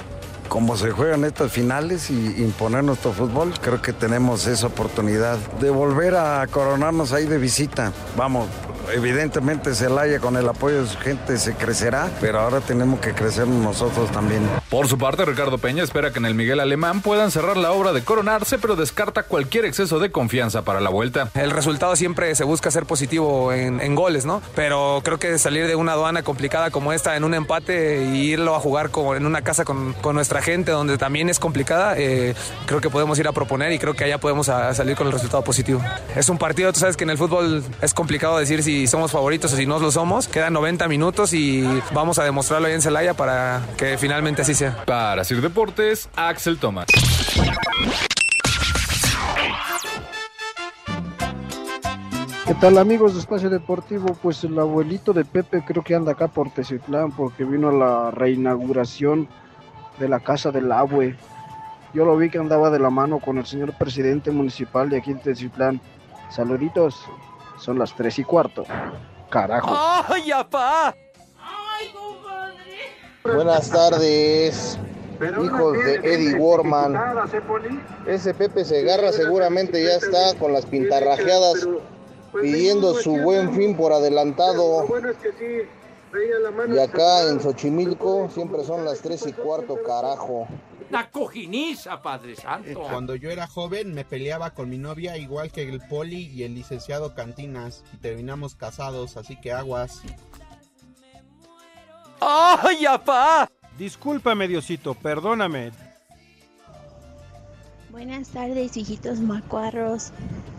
[0.48, 3.54] cómo se juegan estas finales y imponer nuestro fútbol.
[3.60, 7.92] Creo que tenemos esa oportunidad de volver a coronarnos ahí de visita.
[8.16, 8.48] Vamos,
[8.94, 13.46] evidentemente Celaya con el apoyo de su gente se crecerá, pero ahora tenemos que crecer
[13.46, 14.42] nosotros también.
[14.70, 17.92] Por su parte, Ricardo Peña espera que en el Miguel Alemán puedan cerrar la obra
[17.92, 21.30] de coronarse, pero descarta cualquier exceso de confianza para la vuelta.
[21.34, 24.42] El resultado siempre se busca ser positivo en, en goles, ¿no?
[24.54, 28.54] Pero creo que salir de una aduana complicada como esta en un empate y irlo
[28.54, 32.34] a jugar con- en una casa con, con nuestra gente donde también es complicada, eh,
[32.66, 35.12] creo que podemos ir a proponer y creo que allá podemos a- salir con el
[35.12, 35.80] resultado positivo.
[36.14, 39.10] Es un partido, tú sabes que en el fútbol es complicado decir si si somos
[39.10, 40.28] favoritos o si no lo somos.
[40.28, 44.84] Quedan 90 minutos y vamos a demostrarlo ahí en Celaya para que finalmente así sea.
[44.84, 46.86] Para Sir Deportes, Axel Tomás.
[52.46, 54.14] ¿Qué tal amigos de Espacio Deportivo?
[54.22, 58.10] Pues el abuelito de Pepe creo que anda acá por Teciutlán porque vino a la
[58.10, 59.26] reinauguración
[59.98, 61.16] de la casa del abue.
[61.94, 65.14] Yo lo vi que andaba de la mano con el señor presidente municipal de aquí
[65.14, 65.80] de Teciutlán.
[66.28, 66.94] Saluditos,
[67.58, 68.64] son las tres y cuarto.
[69.30, 69.74] Carajo.
[70.08, 70.94] ¡Ay, apá!
[73.24, 74.78] Buenas tardes,
[75.42, 76.96] hijos de Eddie Warman.
[78.06, 81.66] Ese Pepe Segarra seguramente ya está con las pintarrajeadas
[82.40, 84.86] pidiendo su buen fin por adelantado.
[86.68, 90.46] Y acá en Xochimilco siempre son las tres y cuarto, carajo.
[90.90, 92.80] La cojiniza, Padre Santo.
[92.80, 96.54] Cuando yo era joven me peleaba con mi novia igual que el poli y el
[96.54, 100.02] licenciado Cantinas y terminamos casados, así que aguas.
[102.20, 103.50] ¡Ay, apá!
[103.76, 105.72] Discúlpame, Diosito, perdóname.
[107.90, 110.12] Buenas tardes, hijitos macuarros.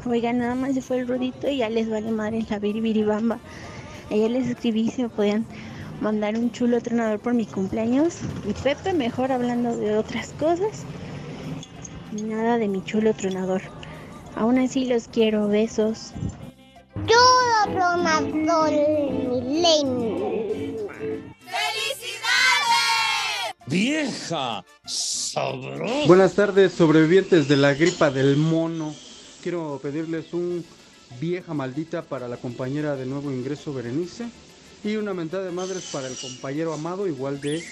[0.05, 3.39] Oigan, nada más se fue el rudito y ya les vale madre la biribiribamba.
[4.09, 5.45] Ayer les escribí si me podían
[6.01, 8.19] mandar un chulo tronador por mi cumpleaños.
[8.47, 10.83] Y Pepe mejor hablando de otras cosas.
[12.17, 13.61] Y nada de mi chulo tronador.
[14.35, 16.11] Aún así los quiero, besos.
[17.05, 18.71] Chulo tronador,
[19.29, 20.37] milenio.
[23.67, 24.63] ¡Vieja!
[24.85, 26.07] ¡Sabrosa!
[26.07, 28.95] Buenas tardes, sobrevivientes de la gripa del mono.
[29.43, 30.63] Quiero pedirles un
[31.19, 34.30] vieja maldita para la compañera de nuevo ingreso Berenice
[34.84, 37.63] y una mentada de madres para el compañero amado igual de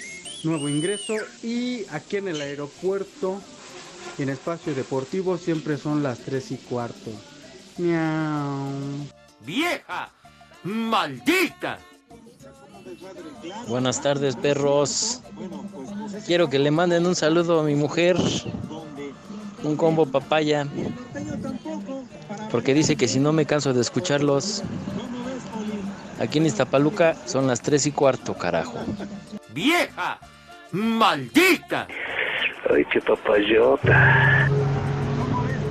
[0.43, 3.41] nuevo ingreso y aquí en el aeropuerto
[4.17, 7.11] y en espacio deportivo siempre son las 3 y cuarto.
[7.77, 8.71] Miau.
[9.45, 10.09] ¡Vieja!
[10.63, 11.79] ¡Maldita!
[13.67, 15.21] Buenas tardes, perros.
[16.25, 18.17] Quiero que le manden un saludo a mi mujer.
[19.63, 20.67] Un combo papaya.
[22.51, 24.63] Porque dice que si no me canso de escucharlos.
[26.19, 28.79] Aquí en Iztapaluca son las 3 y cuarto, carajo.
[29.49, 30.17] ¡Vieja!
[30.71, 31.87] ¡Maldita!
[32.69, 34.49] Ay, qué papayota.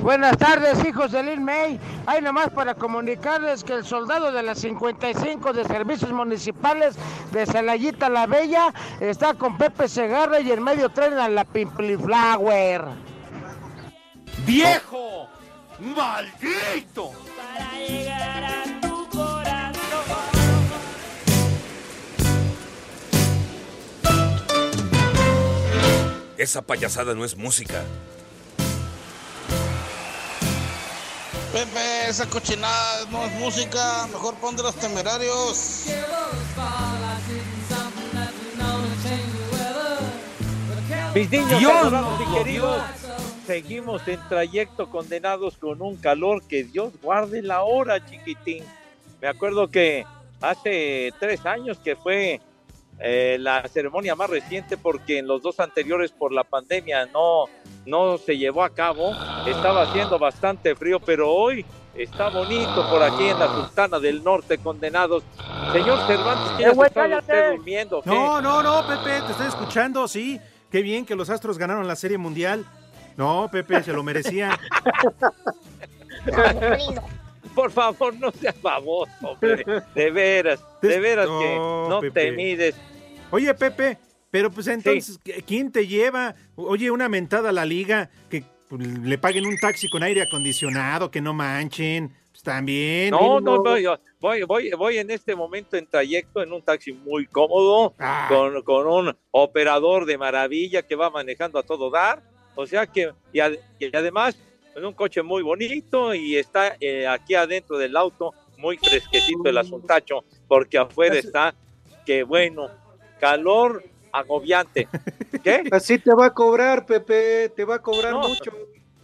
[0.04, 1.80] Buenas tardes, hijos de Lin May.
[2.04, 6.94] Hay nomás para comunicarles que el soldado de las 55 de servicios municipales
[7.32, 11.96] de Celayita la Bella está con Pepe Segarra y en medio tren a la Pimpli
[11.96, 12.84] Flower.
[14.44, 15.30] ¡Viejo!
[15.78, 17.12] ¡Maldito!
[26.36, 27.82] Esa payasada no es música.
[31.52, 35.86] Pepe, esa cochinada no es música, mejor pon de los temerarios.
[41.14, 43.03] Mis niños Dios y
[43.46, 48.64] seguimos en trayecto condenados con un calor que Dios guarde la hora, chiquitín.
[49.20, 50.04] Me acuerdo que
[50.40, 52.40] hace tres años que fue
[53.00, 57.44] eh, la ceremonia más reciente porque en los dos anteriores por la pandemia no,
[57.86, 59.12] no se llevó a cabo.
[59.46, 64.58] Estaba haciendo bastante frío, pero hoy está bonito por aquí en la Sultana del Norte,
[64.58, 65.22] condenados.
[65.72, 68.02] Señor Cervantes, ¿qué Eh, está usted durmiendo?
[68.02, 68.10] ¿Qué?
[68.10, 70.40] No, no, no, Pepe, te estoy escuchando, sí.
[70.70, 72.64] Qué bien que los Astros ganaron la Serie Mundial.
[73.16, 74.52] No, Pepe, se lo merecían.
[77.54, 79.64] Por favor, no seas baboso, hombre.
[79.94, 82.74] De veras, de veras que no te mides.
[83.30, 83.98] Oye, Pepe,
[84.30, 86.34] pero pues entonces, ¿quién te lleva?
[86.56, 91.10] Oye, una mentada a la liga, que pues, le paguen un taxi con aire acondicionado,
[91.10, 92.12] que no manchen.
[92.32, 93.10] Pues también.
[93.12, 96.92] No, no, no, yo voy, voy, voy en este momento en trayecto en un taxi
[96.92, 98.26] muy cómodo, Ah.
[98.28, 102.20] con, con un operador de maravilla que va manejando a todo dar.
[102.54, 104.36] O sea que, y, ad- y además,
[104.74, 109.58] en un coche muy bonito y está eh, aquí adentro del auto muy fresquecito el
[109.58, 111.54] asuntacho, porque afuera está,
[112.06, 112.70] que bueno,
[113.20, 114.88] calor agobiante.
[115.42, 115.64] ¿Qué?
[115.72, 118.52] Así te va a cobrar, Pepe, te va a cobrar No, mucho.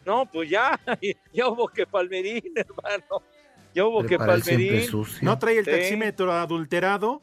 [0.04, 0.78] No, pues ya,
[1.32, 3.22] ya hubo que palmerín, hermano.
[3.74, 4.86] Ya hubo que palmerín.
[5.22, 5.70] ¿No trae el Sí.
[5.70, 7.20] taxímetro adulterado?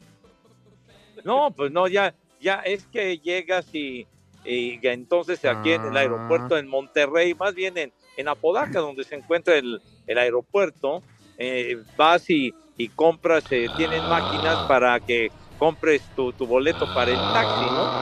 [1.24, 4.06] No, pues no, ya, ya es que llegas y,
[4.48, 6.00] y entonces aquí en el Ah.
[6.00, 11.02] aeropuerto en Monterrey, más bien en, en Apodaca, donde se encuentra el, el aeropuerto,
[11.36, 17.10] eh, vas y, y compras, eh, tienen máquinas para que compres tu, tu boleto para
[17.10, 17.92] el taxi, ¿no?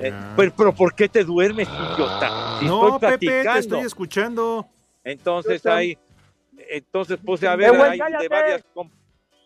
[0.00, 2.28] Eh, pero, pero ¿por qué te duermes, idiota?
[2.58, 3.58] Si no, estoy Pepe, te platicando.
[3.60, 4.66] estoy escuchando.
[5.04, 5.96] Entonces hay,
[6.70, 8.62] entonces puse a ver, hay de varias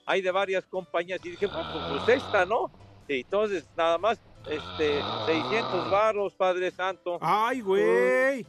[0.06, 2.70] hay de varias compañías y dije, bueno, pues, pues esta, ¿no?
[3.06, 4.18] Y entonces nada más,
[4.50, 7.18] este, 600 varos, Padre Santo.
[7.20, 8.46] Ay, güey.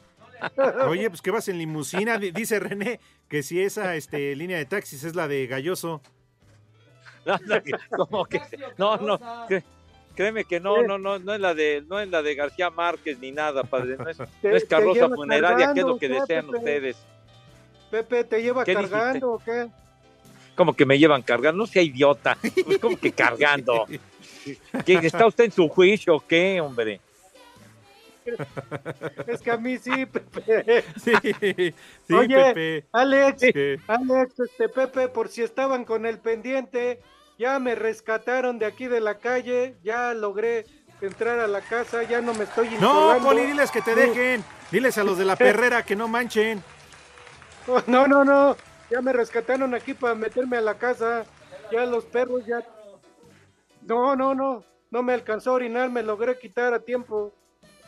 [0.88, 4.66] Oye, pues que vas en limusina, Di- dice René que si esa este, línea de
[4.66, 6.02] taxis es la de Galloso.
[7.96, 8.42] Como que,
[8.78, 9.64] no, no, cre-
[10.16, 13.20] créeme que no, no, no, no es la de, no es la de García Márquez
[13.20, 14.26] ni nada, padre, no es, no
[14.70, 16.58] carroza funeraria, que es lo que desean Pepe.
[16.58, 16.98] ustedes.
[17.92, 18.92] Pepe, ¿te lleva ¿Qué dijiste?
[18.92, 19.68] cargando o qué?
[20.56, 23.86] Como que me llevan cargando, no sea idiota, pues como que cargando.
[24.86, 27.02] ¿Qué, ¿Está usted en su juicio o qué, hombre?
[29.28, 30.84] Es que a mí sí, Pepe.
[31.04, 31.14] Sí,
[32.08, 32.86] sí, Oye, Pepe.
[32.92, 33.42] Alex.
[33.88, 37.02] Alex, este Pepe, por si estaban con el pendiente,
[37.38, 40.66] ya me rescataron de aquí de la calle, ya logré
[41.02, 43.18] entrar a la casa, ya no me estoy No.
[43.24, 44.44] Poli, diles que te dejen.
[44.72, 46.62] Diles a los de la perrera que no manchen.
[47.68, 48.58] Oh, No, no, no,
[48.90, 51.26] ya me rescataron aquí para meterme a la casa,
[51.72, 52.64] ya los perros ya...
[53.82, 57.34] No, no, no, no me alcanzó a orinar, me logré quitar a tiempo.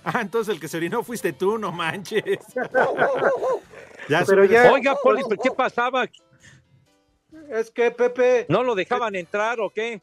[0.03, 2.39] Ah, entonces el que se orinó fuiste tú, no manches.
[4.09, 6.05] Ya Pero ya- Oiga, Poli, ¿pero ¿qué pasaba?
[7.49, 10.01] Es que Pepe, ¿No lo dejaban entrar o qué?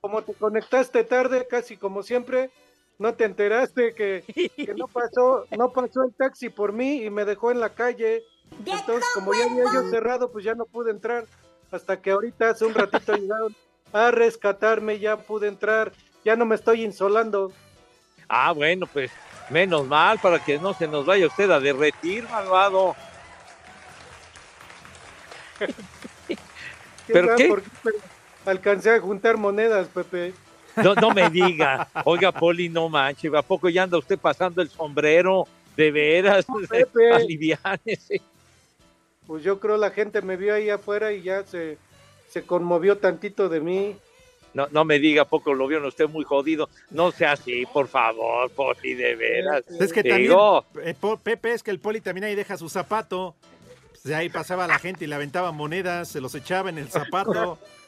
[0.00, 2.50] como te conectaste tarde, casi como siempre,
[2.98, 4.24] no te enteraste que,
[4.56, 8.24] que no pasó, no pasó el taxi por mí y me dejó en la calle.
[8.58, 11.26] Entonces, como ya había yo cerrado, pues ya no pude entrar.
[11.70, 13.54] Hasta que ahorita hace un ratito llegaron
[13.92, 15.92] a rescatarme, ya pude entrar,
[16.24, 17.52] ya no me estoy insolando.
[18.28, 19.10] Ah, bueno, pues
[19.50, 22.94] menos mal para que no se nos vaya usted a derretir, malvado.
[26.26, 26.36] ¿Quién
[27.06, 27.54] ¿Pero qué?
[28.46, 30.32] alcancé a juntar monedas, Pepe.
[30.76, 31.88] No, no me diga.
[32.04, 33.28] Oiga, Poli, no manche.
[33.36, 35.46] ¿A poco ya anda usted pasando el sombrero?
[35.76, 37.12] De veras, Pepe.
[37.12, 38.22] aliviánese.
[39.26, 41.78] Pues yo creo la gente me vio ahí afuera y ya se,
[42.30, 43.96] se conmovió tantito de mí.
[44.52, 46.68] No, no me diga, ¿a poco lo vieron usted muy jodido?
[46.90, 49.64] No sea así, por favor, Poli, de veras.
[49.68, 53.36] Es que también, Digo, eh, Pepe, es que el Poli también ahí deja su zapato.
[53.90, 56.88] Pues de ahí pasaba la gente y le aventaba monedas, se los echaba en el
[56.88, 57.58] zapato.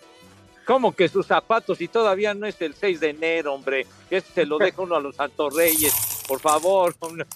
[0.65, 1.81] ¿Cómo que sus zapatos?
[1.81, 3.87] Y todavía no es el 6 de enero, hombre.
[4.11, 5.93] Ese se lo deja uno a los Santos Reyes.
[6.29, 6.95] Por favor,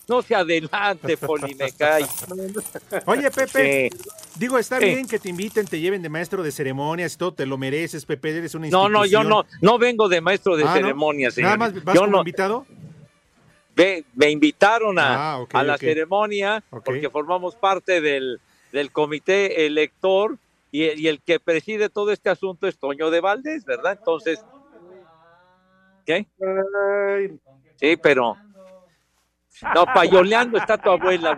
[0.09, 2.07] no, se adelante, Poli, me cae.
[3.07, 3.99] Oye, Pepe, Sí.
[4.39, 4.87] digo, está Sí.
[4.87, 8.05] bien que te inviten, te lleven de maestro de ceremonias y todo, te lo mereces,
[8.07, 9.29] Pepe, eres una No, no, yo institución.
[9.29, 10.73] no, no vengo de maestro de Ah, ¿no?
[10.75, 11.59] ceremonias, Nada señor.
[11.75, 12.67] más vas yo como no, invitado.
[13.75, 18.41] ve- me invitaron a, Ah, a la ceremonia porque formamos parte del,
[18.73, 20.39] del comité elector
[20.85, 23.93] y, y el que preside todo este asunto es Toño de Valdés, ¿verdad?
[23.99, 24.45] Entonces,
[26.05, 26.27] ¿qué?
[27.77, 28.37] Sí, pero...
[29.75, 31.35] No, payoleando está tu abuela,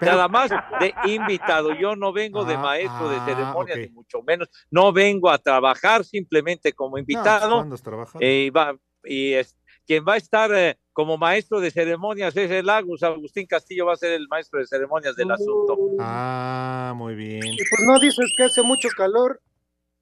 [0.00, 0.50] nada más
[0.80, 1.72] de invitado.
[1.72, 3.82] Yo no vengo de Ah, maestro de ah, ceremonias, ok.
[3.84, 4.48] ni mucho menos.
[4.72, 7.54] No vengo a trabajar simplemente como No, pues, invitado.
[7.58, 8.18] ¿cuándo has trabajado?
[8.24, 12.50] Eh, y va- y es, quien va a estar eh, como maestro de ceremonias es
[12.50, 13.02] el Agus.
[13.02, 15.76] Agustín Castillo va a ser el maestro de ceremonias del asunto.
[15.98, 17.44] Ah, muy bien.
[17.44, 19.40] y pues no dices que hace mucho calor.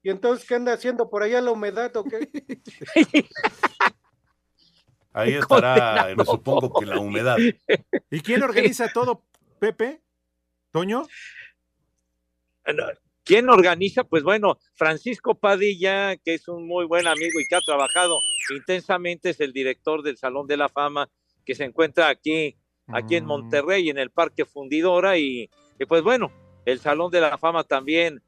[0.01, 2.29] ¿Y entonces qué anda haciendo por allá la humedad o qué?
[5.13, 7.37] Ahí estará, me supongo que la humedad.
[8.09, 9.25] ¿Y quién organiza todo,
[9.59, 10.01] Pepe?
[10.71, 11.03] ¿Toño?
[13.29, 14.03] ¿Quién organiza?
[14.05, 18.17] Pues bueno, Francisco Padilla, que es un muy buen amigo y que ha trabajado
[18.51, 21.11] intensamente, es el director del Salón de la Fama,
[21.45, 22.55] que se encuentra aquí,
[22.87, 26.31] aquí en Monterrey, en el Parque Fundidora, y, y pues bueno,
[26.65, 28.19] el Salón de la Fama también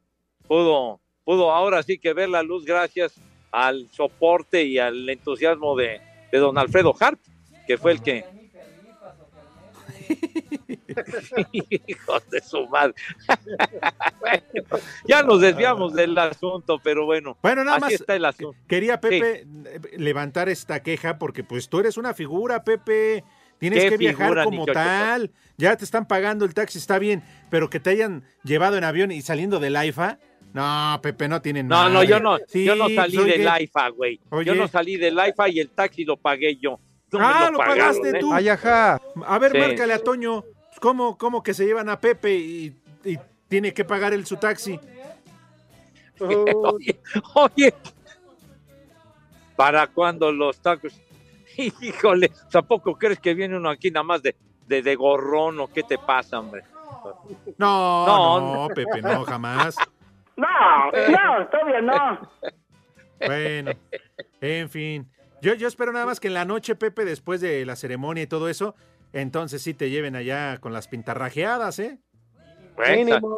[0.48, 3.20] pudo, pudo ahora sí que ver la luz gracias
[3.52, 6.00] al soporte y al entusiasmo de,
[6.32, 7.20] de don Alfredo Hart,
[7.66, 8.24] que fue el que...
[11.88, 12.94] Hijos de su madre.
[14.20, 17.38] Bueno, ya nos desviamos del asunto, pero bueno.
[17.42, 18.58] Bueno, nada así más está el asunto.
[18.68, 19.46] Quería, Pepe,
[19.98, 23.24] levantar esta queja porque pues tú eres una figura, Pepe.
[23.60, 25.32] Tienes ¿Qué que viajar figura, como tal.
[25.58, 29.12] Ya te están pagando el taxi, está bien, pero que te hayan llevado en avión
[29.12, 30.18] y saliendo del AIFA.
[30.54, 33.64] No, Pepe, no tienen No, no, yo no, Sí, yo no salí del oye.
[33.64, 34.20] IFA, güey.
[34.44, 36.80] Yo no salí del IFA y el taxi lo pagué yo.
[37.12, 38.20] No ah, lo, pagaron, pagaste ¿eh?
[38.20, 38.34] tú.
[38.34, 39.58] A ver, Sí.
[39.58, 40.44] márcale a Toño.
[40.82, 43.18] ¿Cómo, ¿Cómo que se llevan a Pepe y, y
[43.48, 44.80] tiene que pagar él su taxi?
[46.20, 47.00] oye,
[47.36, 47.74] oye,
[49.56, 51.00] ¿para cuándo los tacos?
[51.58, 55.84] Híjole, ¿tampoco crees que viene uno aquí nada más de, de, de gorrón o qué
[55.84, 56.64] te pasa, hombre?
[57.58, 59.76] No, No, no, Pepe, no, jamás.
[60.36, 60.48] No,
[60.92, 62.30] no, todavía no.
[63.24, 63.72] Bueno,
[64.42, 65.08] en fin.
[65.44, 68.28] Yo, yo espero nada más que en la noche, Pepe, después de la ceremonia y
[68.28, 68.76] todo eso,
[69.14, 72.00] entonces sí te lleven allá con las pintarrajeadas, ¿eh?
[72.96, 73.38] Mínimo.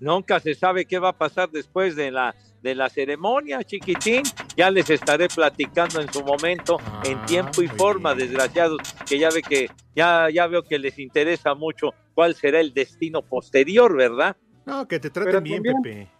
[0.00, 4.22] nunca se sabe qué va a pasar después de la, de la ceremonia, chiquitín.
[4.56, 8.78] Ya les estaré platicando en su momento, en tiempo y forma, desgraciados,
[9.08, 13.22] que ya ve que, ya, ya veo que les interesa mucho cuál será el destino
[13.22, 14.36] posterior, ¿verdad?
[14.66, 16.10] No, que te traten Pero bien, también- Pepe.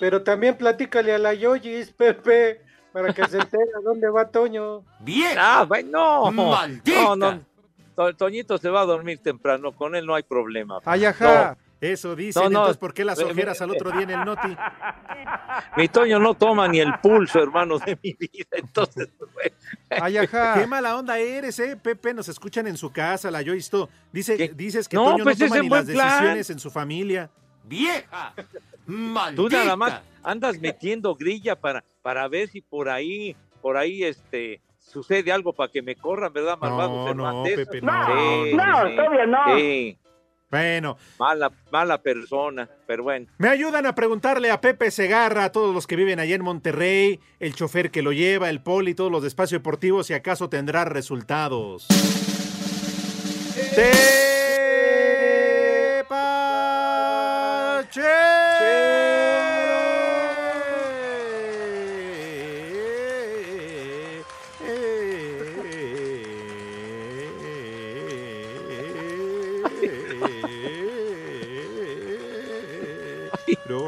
[0.00, 2.60] Pero también platícale a la Yoyis, Pepe,
[2.92, 4.84] para que se entere a dónde va Toño.
[5.00, 5.36] ¡Bien!
[5.38, 6.50] Ah, bueno, no.
[6.50, 7.00] ¡Maldita!
[7.02, 7.53] No, no.
[7.96, 10.78] To- Toñito se va a dormir temprano, con él no hay problema.
[10.84, 11.56] Ay, ajá.
[11.80, 12.58] Eso dicen, No, no.
[12.60, 14.48] entonces, ¿por qué las ojeras al otro día en el Noti?
[15.76, 18.46] Mi Toño no toma ni el pulso, hermano, de mi vida.
[18.52, 19.52] Entonces, pues,
[19.90, 20.54] Ay, ajá.
[20.60, 22.14] Qué mala onda eres, eh, Pepe.
[22.14, 23.88] Nos escuchan en su casa, la tú.
[24.12, 26.08] Dice, dices que No, Toño pues no es toma ni las plan.
[26.08, 27.30] decisiones en su familia.
[27.64, 28.32] ¡Vieja!
[28.86, 29.42] ¡Maldita!
[29.42, 34.60] tú nada más andas metiendo grilla para, para ver si por ahí, por ahí, este,
[34.84, 37.42] sucede algo para que me corran, ¿verdad, malvados No, no?
[37.44, 38.06] Pepe, no.
[38.06, 39.56] Sí, No, sí, todavía no.
[39.56, 39.98] sí.
[40.50, 40.96] Bueno.
[41.18, 43.26] Mala, mala persona, pero bueno.
[43.38, 47.18] Me ayudan a preguntarle a Pepe Segarra, a todos los que viven allá en Monterrey,
[47.40, 50.84] el chofer que lo lleva, el poli, todos los de espacio deportivo, si acaso tendrá
[50.84, 51.88] resultados.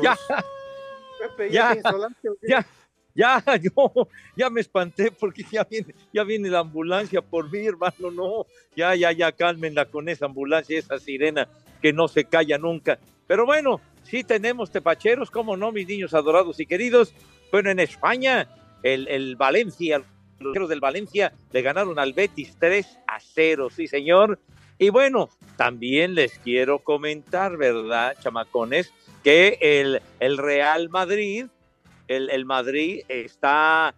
[0.06, 0.16] Ya,
[1.18, 2.66] Pepe, ya, ya,
[3.14, 7.66] ya, ya, yo, ya me espanté porque ya viene, ya viene la ambulancia por mí,
[7.66, 8.46] hermano, no,
[8.76, 11.48] ya, ya, ya, cálmenla con esa ambulancia, esa sirena
[11.80, 12.98] que no se calla nunca.
[13.26, 17.14] Pero bueno, sí tenemos tepacheros, cómo no, mis niños adorados y queridos.
[17.50, 18.48] Bueno, en España,
[18.82, 20.06] el, el Valencia, los
[20.38, 24.38] tepacheros del Valencia le ganaron al Betis 3 a 0, sí, señor.
[24.78, 28.92] Y bueno, también les quiero comentar, ¿verdad, chamacones?
[29.26, 31.46] Que el, el Real Madrid,
[32.06, 33.92] el, el Madrid está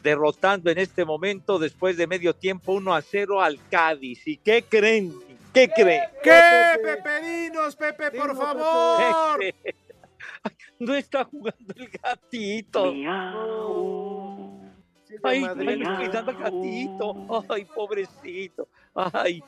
[0.00, 4.24] derrotando en este momento, después de medio tiempo, 1 a 0 al Cádiz.
[4.28, 5.12] ¿Y qué creen?
[5.52, 6.04] ¿Qué creen?
[6.22, 7.20] ¿Qué, Pepe?
[7.24, 9.40] Dinos, Pepe, por favor.
[10.78, 12.92] No está jugando el gatito.
[15.22, 15.84] Ay, Madrid.
[15.86, 17.44] ay, al gatito.
[17.48, 18.68] Ay, pobrecito.
[18.94, 19.42] Ay.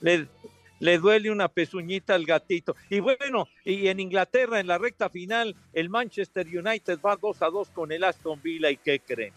[0.00, 0.26] Le,
[0.80, 2.74] le duele una pezuñita al gatito.
[2.88, 7.46] Y bueno, y en Inglaterra, en la recta final, el Manchester United va 2 a
[7.46, 8.70] 2 con el Aston Villa.
[8.70, 9.32] ¿Y qué creen?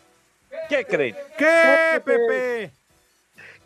[0.70, 1.16] ¿Qué creen?
[1.38, 2.72] ¿Qué, Pepe?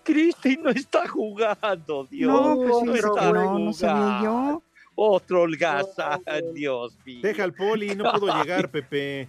[0.03, 2.31] Cristi no está jugando, Dios.
[2.31, 4.63] No, pues sí, está no, no jugando.
[4.95, 6.21] Otro holgazán,
[6.53, 7.19] Dios mío.
[7.21, 9.27] Deja al poli, no pudo llegar, Pepe.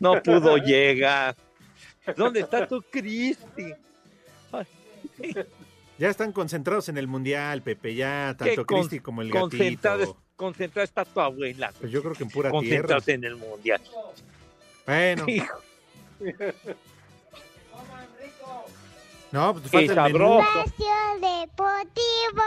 [0.00, 1.36] No pudo llegar.
[2.16, 3.72] ¿Dónde está tu Cristi?
[5.98, 10.20] Ya están concentrados en el mundial, Pepe, ya, tanto Cristi como el concentrada, gatito.
[10.36, 11.72] concentrada está tu abuela.
[11.80, 12.60] Pues yo creo que en pura tierra.
[12.60, 13.80] Concentrarse en el mundial.
[14.86, 15.24] Bueno.
[15.28, 15.58] Hijo.
[19.32, 20.40] No, pues falta sabroso.
[20.64, 20.86] Espacio
[21.20, 22.42] Deportivo.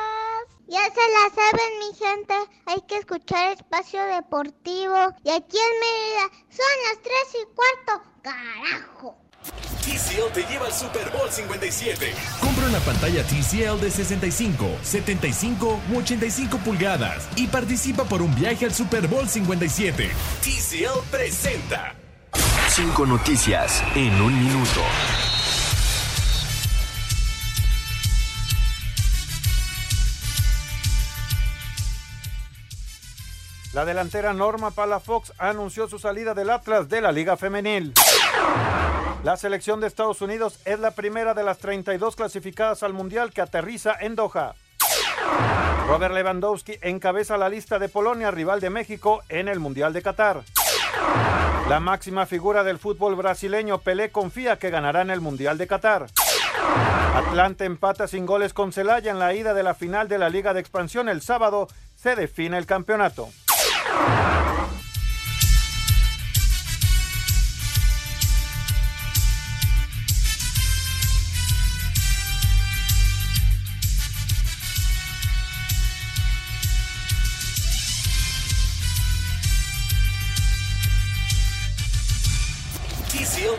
[0.68, 2.34] Ya se la saben, mi gente.
[2.68, 4.96] Hay que escuchar Espacio Deportivo.
[5.24, 8.10] Y aquí en Mérida son las 3 y cuarto.
[8.22, 9.19] ¡Carajo!
[9.90, 12.14] TCL te lleva al Super Bowl 57.
[12.40, 18.66] Compra una pantalla TCL de 65, 75 u 85 pulgadas y participa por un viaje
[18.66, 20.12] al Super Bowl 57.
[20.42, 21.96] TCL presenta.
[22.70, 24.82] Cinco noticias en un minuto.
[33.74, 37.94] La delantera Norma Palafox anunció su salida del Atlas de la Liga Femenil.
[39.24, 43.42] La selección de Estados Unidos es la primera de las 32 clasificadas al Mundial que
[43.42, 44.56] aterriza en Doha.
[45.88, 50.42] Robert Lewandowski encabeza la lista de Polonia, rival de México, en el Mundial de Qatar.
[51.68, 56.08] La máxima figura del fútbol brasileño Pelé confía que ganará en el Mundial de Qatar.
[57.16, 60.56] Atlante empata sin goles con Celaya en la ida de la final de la Liga
[60.56, 61.68] de Expansión el sábado.
[61.96, 63.30] Se define el campeonato.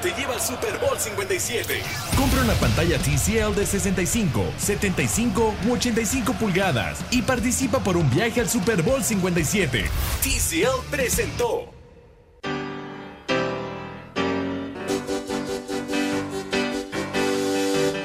[0.01, 1.83] te lleva al Super Bowl 57.
[2.17, 8.41] Compra una pantalla TCL de 65, 75 u 85 pulgadas y participa por un viaje
[8.41, 9.85] al Super Bowl 57.
[10.23, 11.71] TCL presentó.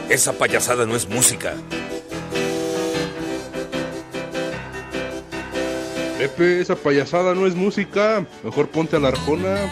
[0.10, 1.56] Esa payasada no es música.
[6.18, 8.26] Pepe, esa payasada no es música.
[8.44, 9.70] Mejor ponte a la arjona.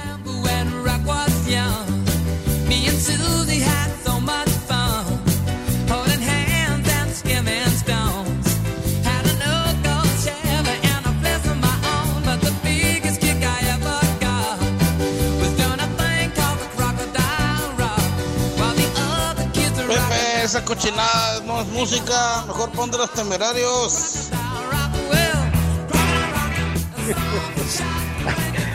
[20.44, 22.44] Esa cochinada no es música.
[22.48, 24.30] Mejor ponte los temerarios.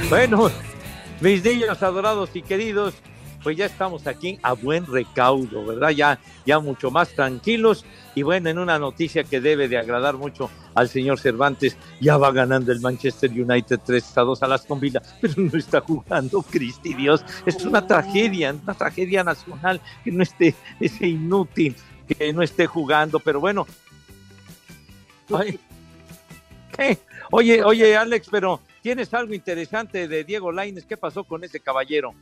[0.08, 0.50] Bueno,
[1.20, 2.94] mis niños adorados y queridos,
[3.42, 5.90] pues ya estamos aquí a buen recaudo, ¿verdad?
[5.90, 7.84] Ya, ya mucho más tranquilos.
[8.18, 12.32] Y bueno, en una noticia que debe de agradar mucho al señor Cervantes, ya va
[12.32, 16.94] ganando el Manchester United 3 a 2 a las Villa, pero no está jugando, Cristi
[16.94, 17.24] Dios.
[17.46, 21.76] Es una tragedia, una tragedia nacional que no esté ese inútil,
[22.08, 23.68] que no esté jugando, pero bueno.
[25.32, 25.60] Ay,
[26.76, 26.98] ¿qué?
[27.30, 30.86] Oye, oye, Alex, pero tienes algo interesante de Diego Laines.
[30.86, 32.14] ¿Qué pasó con ese caballero?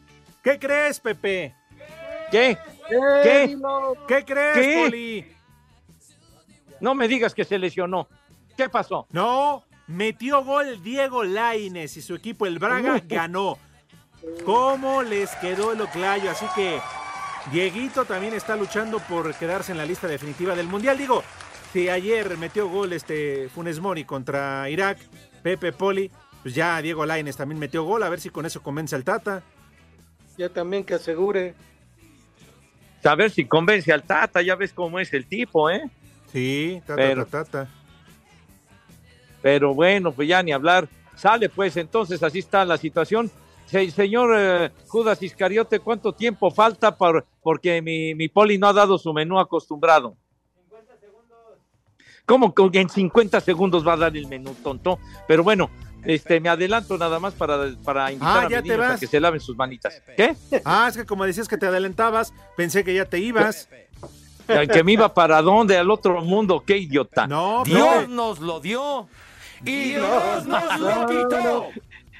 [0.43, 1.55] ¿Qué crees, Pepe?
[2.31, 2.59] ¿Qué?
[2.87, 2.97] ¿Qué?
[3.23, 3.59] ¿Qué?
[4.07, 4.85] ¿Qué crees, ¿Qué?
[4.85, 5.36] Poli?
[6.81, 8.09] No me digas que se lesionó.
[8.57, 9.07] ¿Qué pasó?
[9.11, 13.59] No, metió gol Diego Laines y su equipo, el Braga, ganó.
[14.45, 16.31] ¿Cómo les quedó el Oclayo?
[16.31, 16.81] Así que
[17.53, 20.99] Dieguito también está luchando por quedarse en la lista definitiva del Mundial.
[20.99, 21.23] Digo,
[21.73, 24.99] si ayer metió gol este Funes Mori contra Irak,
[25.43, 26.11] Pepe Poli,
[26.43, 29.43] pues ya Diego Laines también metió gol, a ver si con eso convence al Tata.
[30.39, 31.55] Ya también que asegure.
[33.05, 35.89] A ver si convence al Tata, ya ves cómo es el tipo, ¿eh?
[36.33, 37.69] Sí, Tata, Pero- Tata.
[39.43, 40.89] Pero bueno, pues ya ni hablar.
[41.15, 43.31] Sale pues, entonces así está la situación.
[43.67, 48.73] Se- señor eh, Judas Iscariote, ¿cuánto tiempo falta por, porque mi, mi poli no ha
[48.73, 50.17] dado su menú acostumbrado?
[52.25, 54.99] ¿Cómo que en 50 segundos va a dar el menú, tonto?
[55.29, 55.71] Pero bueno,
[56.05, 58.89] este, me adelanto nada más para, para invitar Ah, a ya mis te niños a
[58.91, 59.01] vas.
[59.01, 60.03] que se laven sus manitas.
[60.17, 60.35] ¿Qué?
[60.65, 63.69] Ah, es que como decías que te adelantabas, pensé que ya te ibas.
[64.47, 65.77] ¿Que me iba para dónde?
[65.77, 66.63] ¿Al otro mundo?
[66.65, 67.27] ¡Qué idiota!
[67.27, 69.09] No, Dios nos lo dio
[69.65, 71.67] y Dios nos lo quitó.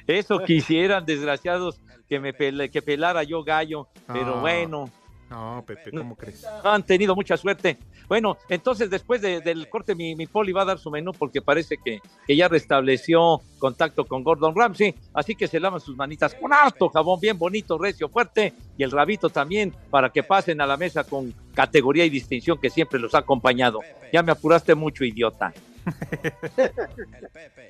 [0.07, 4.41] Eso quisieran, desgraciados, que me pele- que pelara yo gallo, pero Ah.
[4.41, 4.89] bueno,
[5.29, 6.45] No, Pepe, ¿cómo crees?
[6.63, 7.77] han tenido mucha suerte.
[8.07, 11.41] Bueno, entonces después de- del corte mi, mi poli va a dar su menú porque
[11.41, 16.33] parece que, que ya restableció contacto con Gordon Ramsay, así que se lavan sus manitas
[16.35, 20.65] con harto jabón bien bonito, recio, fuerte y el rabito también para que pasen a
[20.65, 23.81] la mesa con categoría y distinción que siempre los ha acompañado.
[24.13, 25.51] Ya me apuraste mucho, idiota.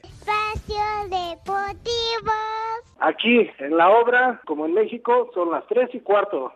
[0.03, 2.31] Espacio Deportivo.
[2.99, 6.51] Aquí, en la obra, como en México, son las tres y cuarto.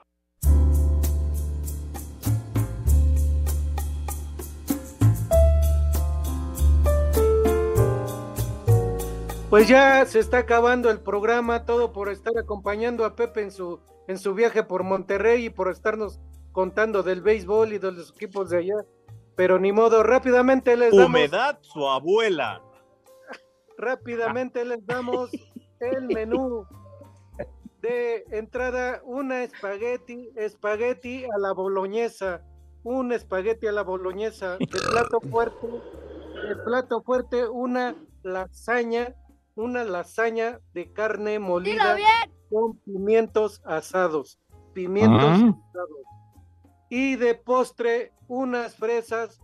[9.51, 13.81] Pues ya se está acabando el programa, todo por estar acompañando a Pepe en su,
[14.07, 16.21] en su viaje por Monterrey y por estarnos
[16.53, 18.85] contando del béisbol y de los equipos de allá.
[19.35, 22.61] Pero ni modo, rápidamente les damos, Humedad, su abuela.
[23.77, 25.29] rápidamente les damos
[25.81, 26.65] el menú
[27.81, 32.41] de entrada, una espagueti, espagueti a la boloñesa,
[32.83, 35.67] un espagueti a la boloñesa, de plato fuerte,
[36.47, 39.13] de plato fuerte, una lasaña,
[39.55, 41.97] una lasaña de carne molida
[42.49, 44.39] con pimientos asados,
[44.73, 45.53] pimientos Ah.
[45.69, 45.97] asados.
[46.89, 49.39] Y de postre, unas fresas,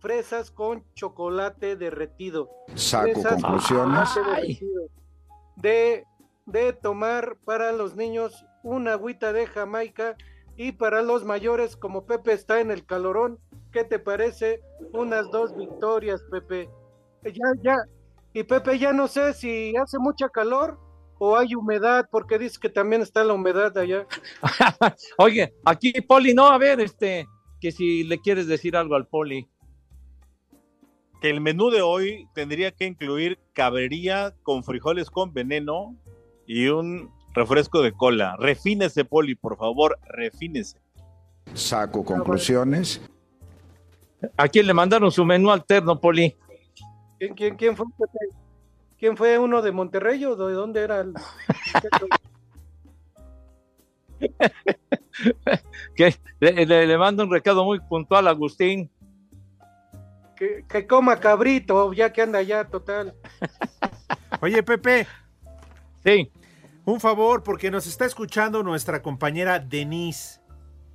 [0.00, 2.50] fresas con chocolate derretido.
[2.74, 4.14] Saco Fresas conclusiones.
[4.14, 4.82] derretido.
[5.56, 6.04] De,
[6.46, 10.16] de tomar para los niños una agüita de Jamaica
[10.56, 13.38] y para los mayores, como Pepe está en el calorón,
[13.72, 14.60] ¿qué te parece?
[14.92, 16.68] Unas dos victorias, Pepe.
[17.24, 17.32] Ya,
[17.62, 17.76] ya.
[18.32, 20.78] Y Pepe, ya no sé si hace mucha calor
[21.18, 24.06] o hay humedad, porque dice que también está la humedad allá.
[25.18, 27.26] Oye, aquí Poli, no, a ver, este,
[27.60, 29.48] que si le quieres decir algo al Poli.
[31.20, 35.96] Que el menú de hoy tendría que incluir cabería con frijoles con veneno
[36.46, 38.36] y un refresco de cola.
[38.38, 40.80] Refínese, Poli, por favor, refínese.
[41.54, 43.00] Saco conclusiones.
[44.36, 46.36] ¿A quién le mandaron su menú alterno, Poli?
[47.18, 47.86] ¿Quién, quién, quién fue?
[48.98, 51.00] ¿Quién fue uno de Monterrey o de dónde era?
[51.00, 51.14] el-
[55.94, 58.90] Que le, le- le mando un recado muy puntual a Agustín.
[60.36, 63.14] que, que coma cabrito, ya que anda allá, total.
[64.40, 65.06] Oye, Pepe.
[66.04, 66.30] Sí.
[66.84, 70.40] Un favor, porque nos está escuchando nuestra compañera Denise.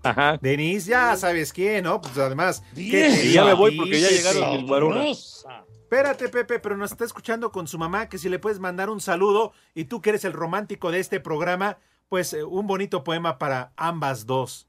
[0.01, 0.37] Ajá.
[0.41, 2.01] Denise, ya sabes quién, ¿no?
[2.01, 2.63] Pues además.
[2.73, 5.45] ¿qué ya me voy porque ya llegaron mis guaruras.
[5.93, 8.99] Espérate, Pepe, pero nos está escuchando con su mamá, que si le puedes mandar un
[8.99, 11.77] saludo y tú que eres el romántico de este programa,
[12.09, 14.67] pues eh, un bonito poema para ambas dos.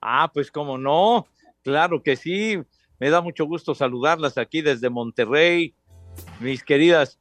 [0.00, 1.26] Ah, pues cómo no,
[1.64, 2.62] claro que sí.
[3.00, 5.74] Me da mucho gusto saludarlas aquí desde Monterrey,
[6.38, 7.18] mis queridas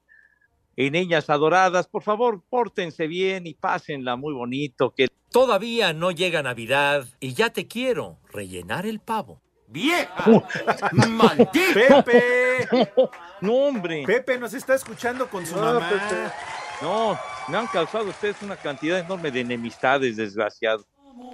[0.76, 1.88] y niñas adoradas.
[1.88, 4.94] Por favor, pórtense bien y pásenla muy bonito.
[4.94, 9.42] Que Todavía no llega Navidad y ya te quiero rellenar el pavo.
[9.72, 10.44] ¡Vieja!
[10.92, 11.50] ¡Maldito!
[11.74, 12.68] ¡Pepe!
[13.42, 14.04] No, hombre.
[14.06, 15.90] Pepe nos está escuchando con su No, mamá.
[15.90, 16.32] Pepe.
[16.80, 17.18] No,
[17.48, 20.86] me han causado ustedes una cantidad enorme de enemistades, desgraciado.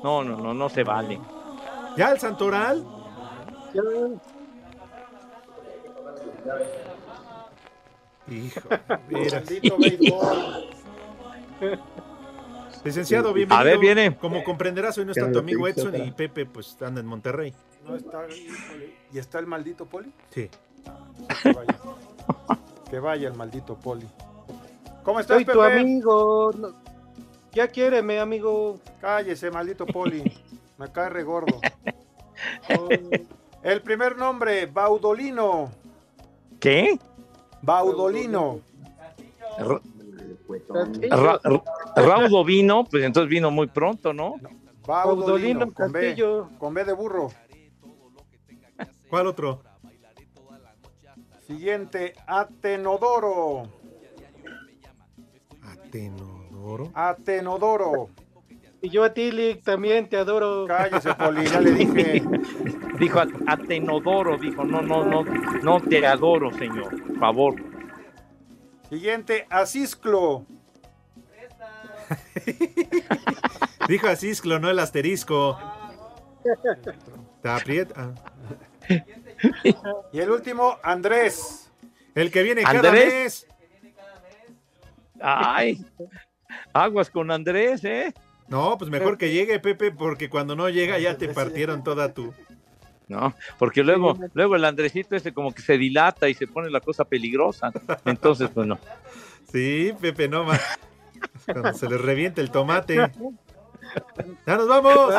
[0.02, 1.20] No, no, no, no se vale.
[1.98, 2.86] ¿Ya el santoral?
[8.30, 8.70] Hijo,
[9.10, 9.40] mira.
[9.42, 10.70] Maldito béisbol.
[12.86, 13.62] Licenciado, bienvenido.
[13.62, 14.16] A ver, viene.
[14.16, 17.54] Como comprenderás, hoy no está tu amigo Edson y Pepe pues anda en Monterrey.
[17.88, 18.94] No está, híjole.
[19.14, 20.12] ¿Y está el maldito Poli?
[20.30, 20.50] Sí.
[21.44, 21.80] Que vaya.
[22.90, 24.08] que vaya el maldito Poli.
[25.04, 25.58] ¿Cómo estás, Soy Pepe?
[25.58, 26.52] tu amigo.
[26.58, 26.74] no-
[27.54, 28.80] Ya quiéreme, amigo.
[29.02, 30.24] Cállese, maldito Poli.
[30.78, 31.60] Me cae regordo.
[33.64, 35.72] El primer nombre, Baudolino.
[36.60, 37.00] ¿Qué?
[37.62, 38.60] Baudolino.
[39.58, 39.82] Ra-
[41.10, 41.64] Ra- Ra-
[41.96, 44.36] Raudo vino, pues entonces vino muy pronto, ¿no?
[44.86, 46.16] Baudolino, Baudolino con B,
[46.60, 47.30] con B de burro.
[49.10, 49.62] ¿Cuál otro?
[51.46, 53.70] Siguiente, Atenodoro.
[55.62, 56.92] Atenodoro.
[56.94, 58.10] Atenodoro.
[58.82, 60.68] Y yo a ti, Lick, también te adoro.
[60.68, 62.22] Cállese, Poli, ya le dije.
[63.00, 67.56] Dijo Atenodoro, dijo, no, no, no, no te adoro, señor, por favor.
[68.90, 70.46] Siguiente, Asisclo.
[73.88, 75.58] Dijo así, no el asterisco.
[77.42, 78.14] Te aprieta.
[80.12, 81.70] Y el último, Andrés.
[82.16, 83.46] El que viene cada mes.
[85.22, 85.86] Ay,
[86.74, 88.14] aguas con Andrés, ¿eh?
[88.48, 92.34] No, pues mejor que llegue, Pepe, porque cuando no llega ya te partieron toda tu.
[93.08, 96.82] No, porque luego, luego el Andresito ese como que se dilata y se pone la
[96.82, 97.72] cosa peligrosa.
[98.06, 98.80] Entonces, pues no.
[99.52, 100.62] Sí, Pepe, no más.
[101.46, 102.96] Cuando se le revienta el tomate.
[104.46, 105.14] ¡Ya nos vamos!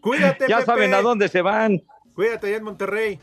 [0.00, 0.66] Cuídate, Ya Pepe.
[0.66, 1.82] saben a dónde se van.
[2.14, 3.20] Cuídate allá en Monterrey.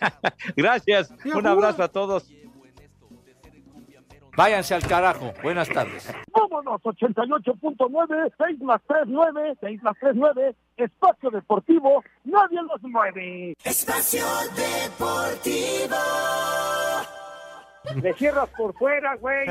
[0.56, 1.12] Gracias.
[1.24, 2.28] Un abrazo a todos.
[4.36, 5.32] Váyanse al carajo.
[5.42, 6.12] Buenas tardes.
[6.30, 13.54] Vámonos, 88.9, 6 más 3, 9, 6 más 3, 9, espacio deportivo, nadie los mueve.
[13.64, 15.96] Espacio Deportivo.
[18.02, 19.46] Le cierras por fuera, güey.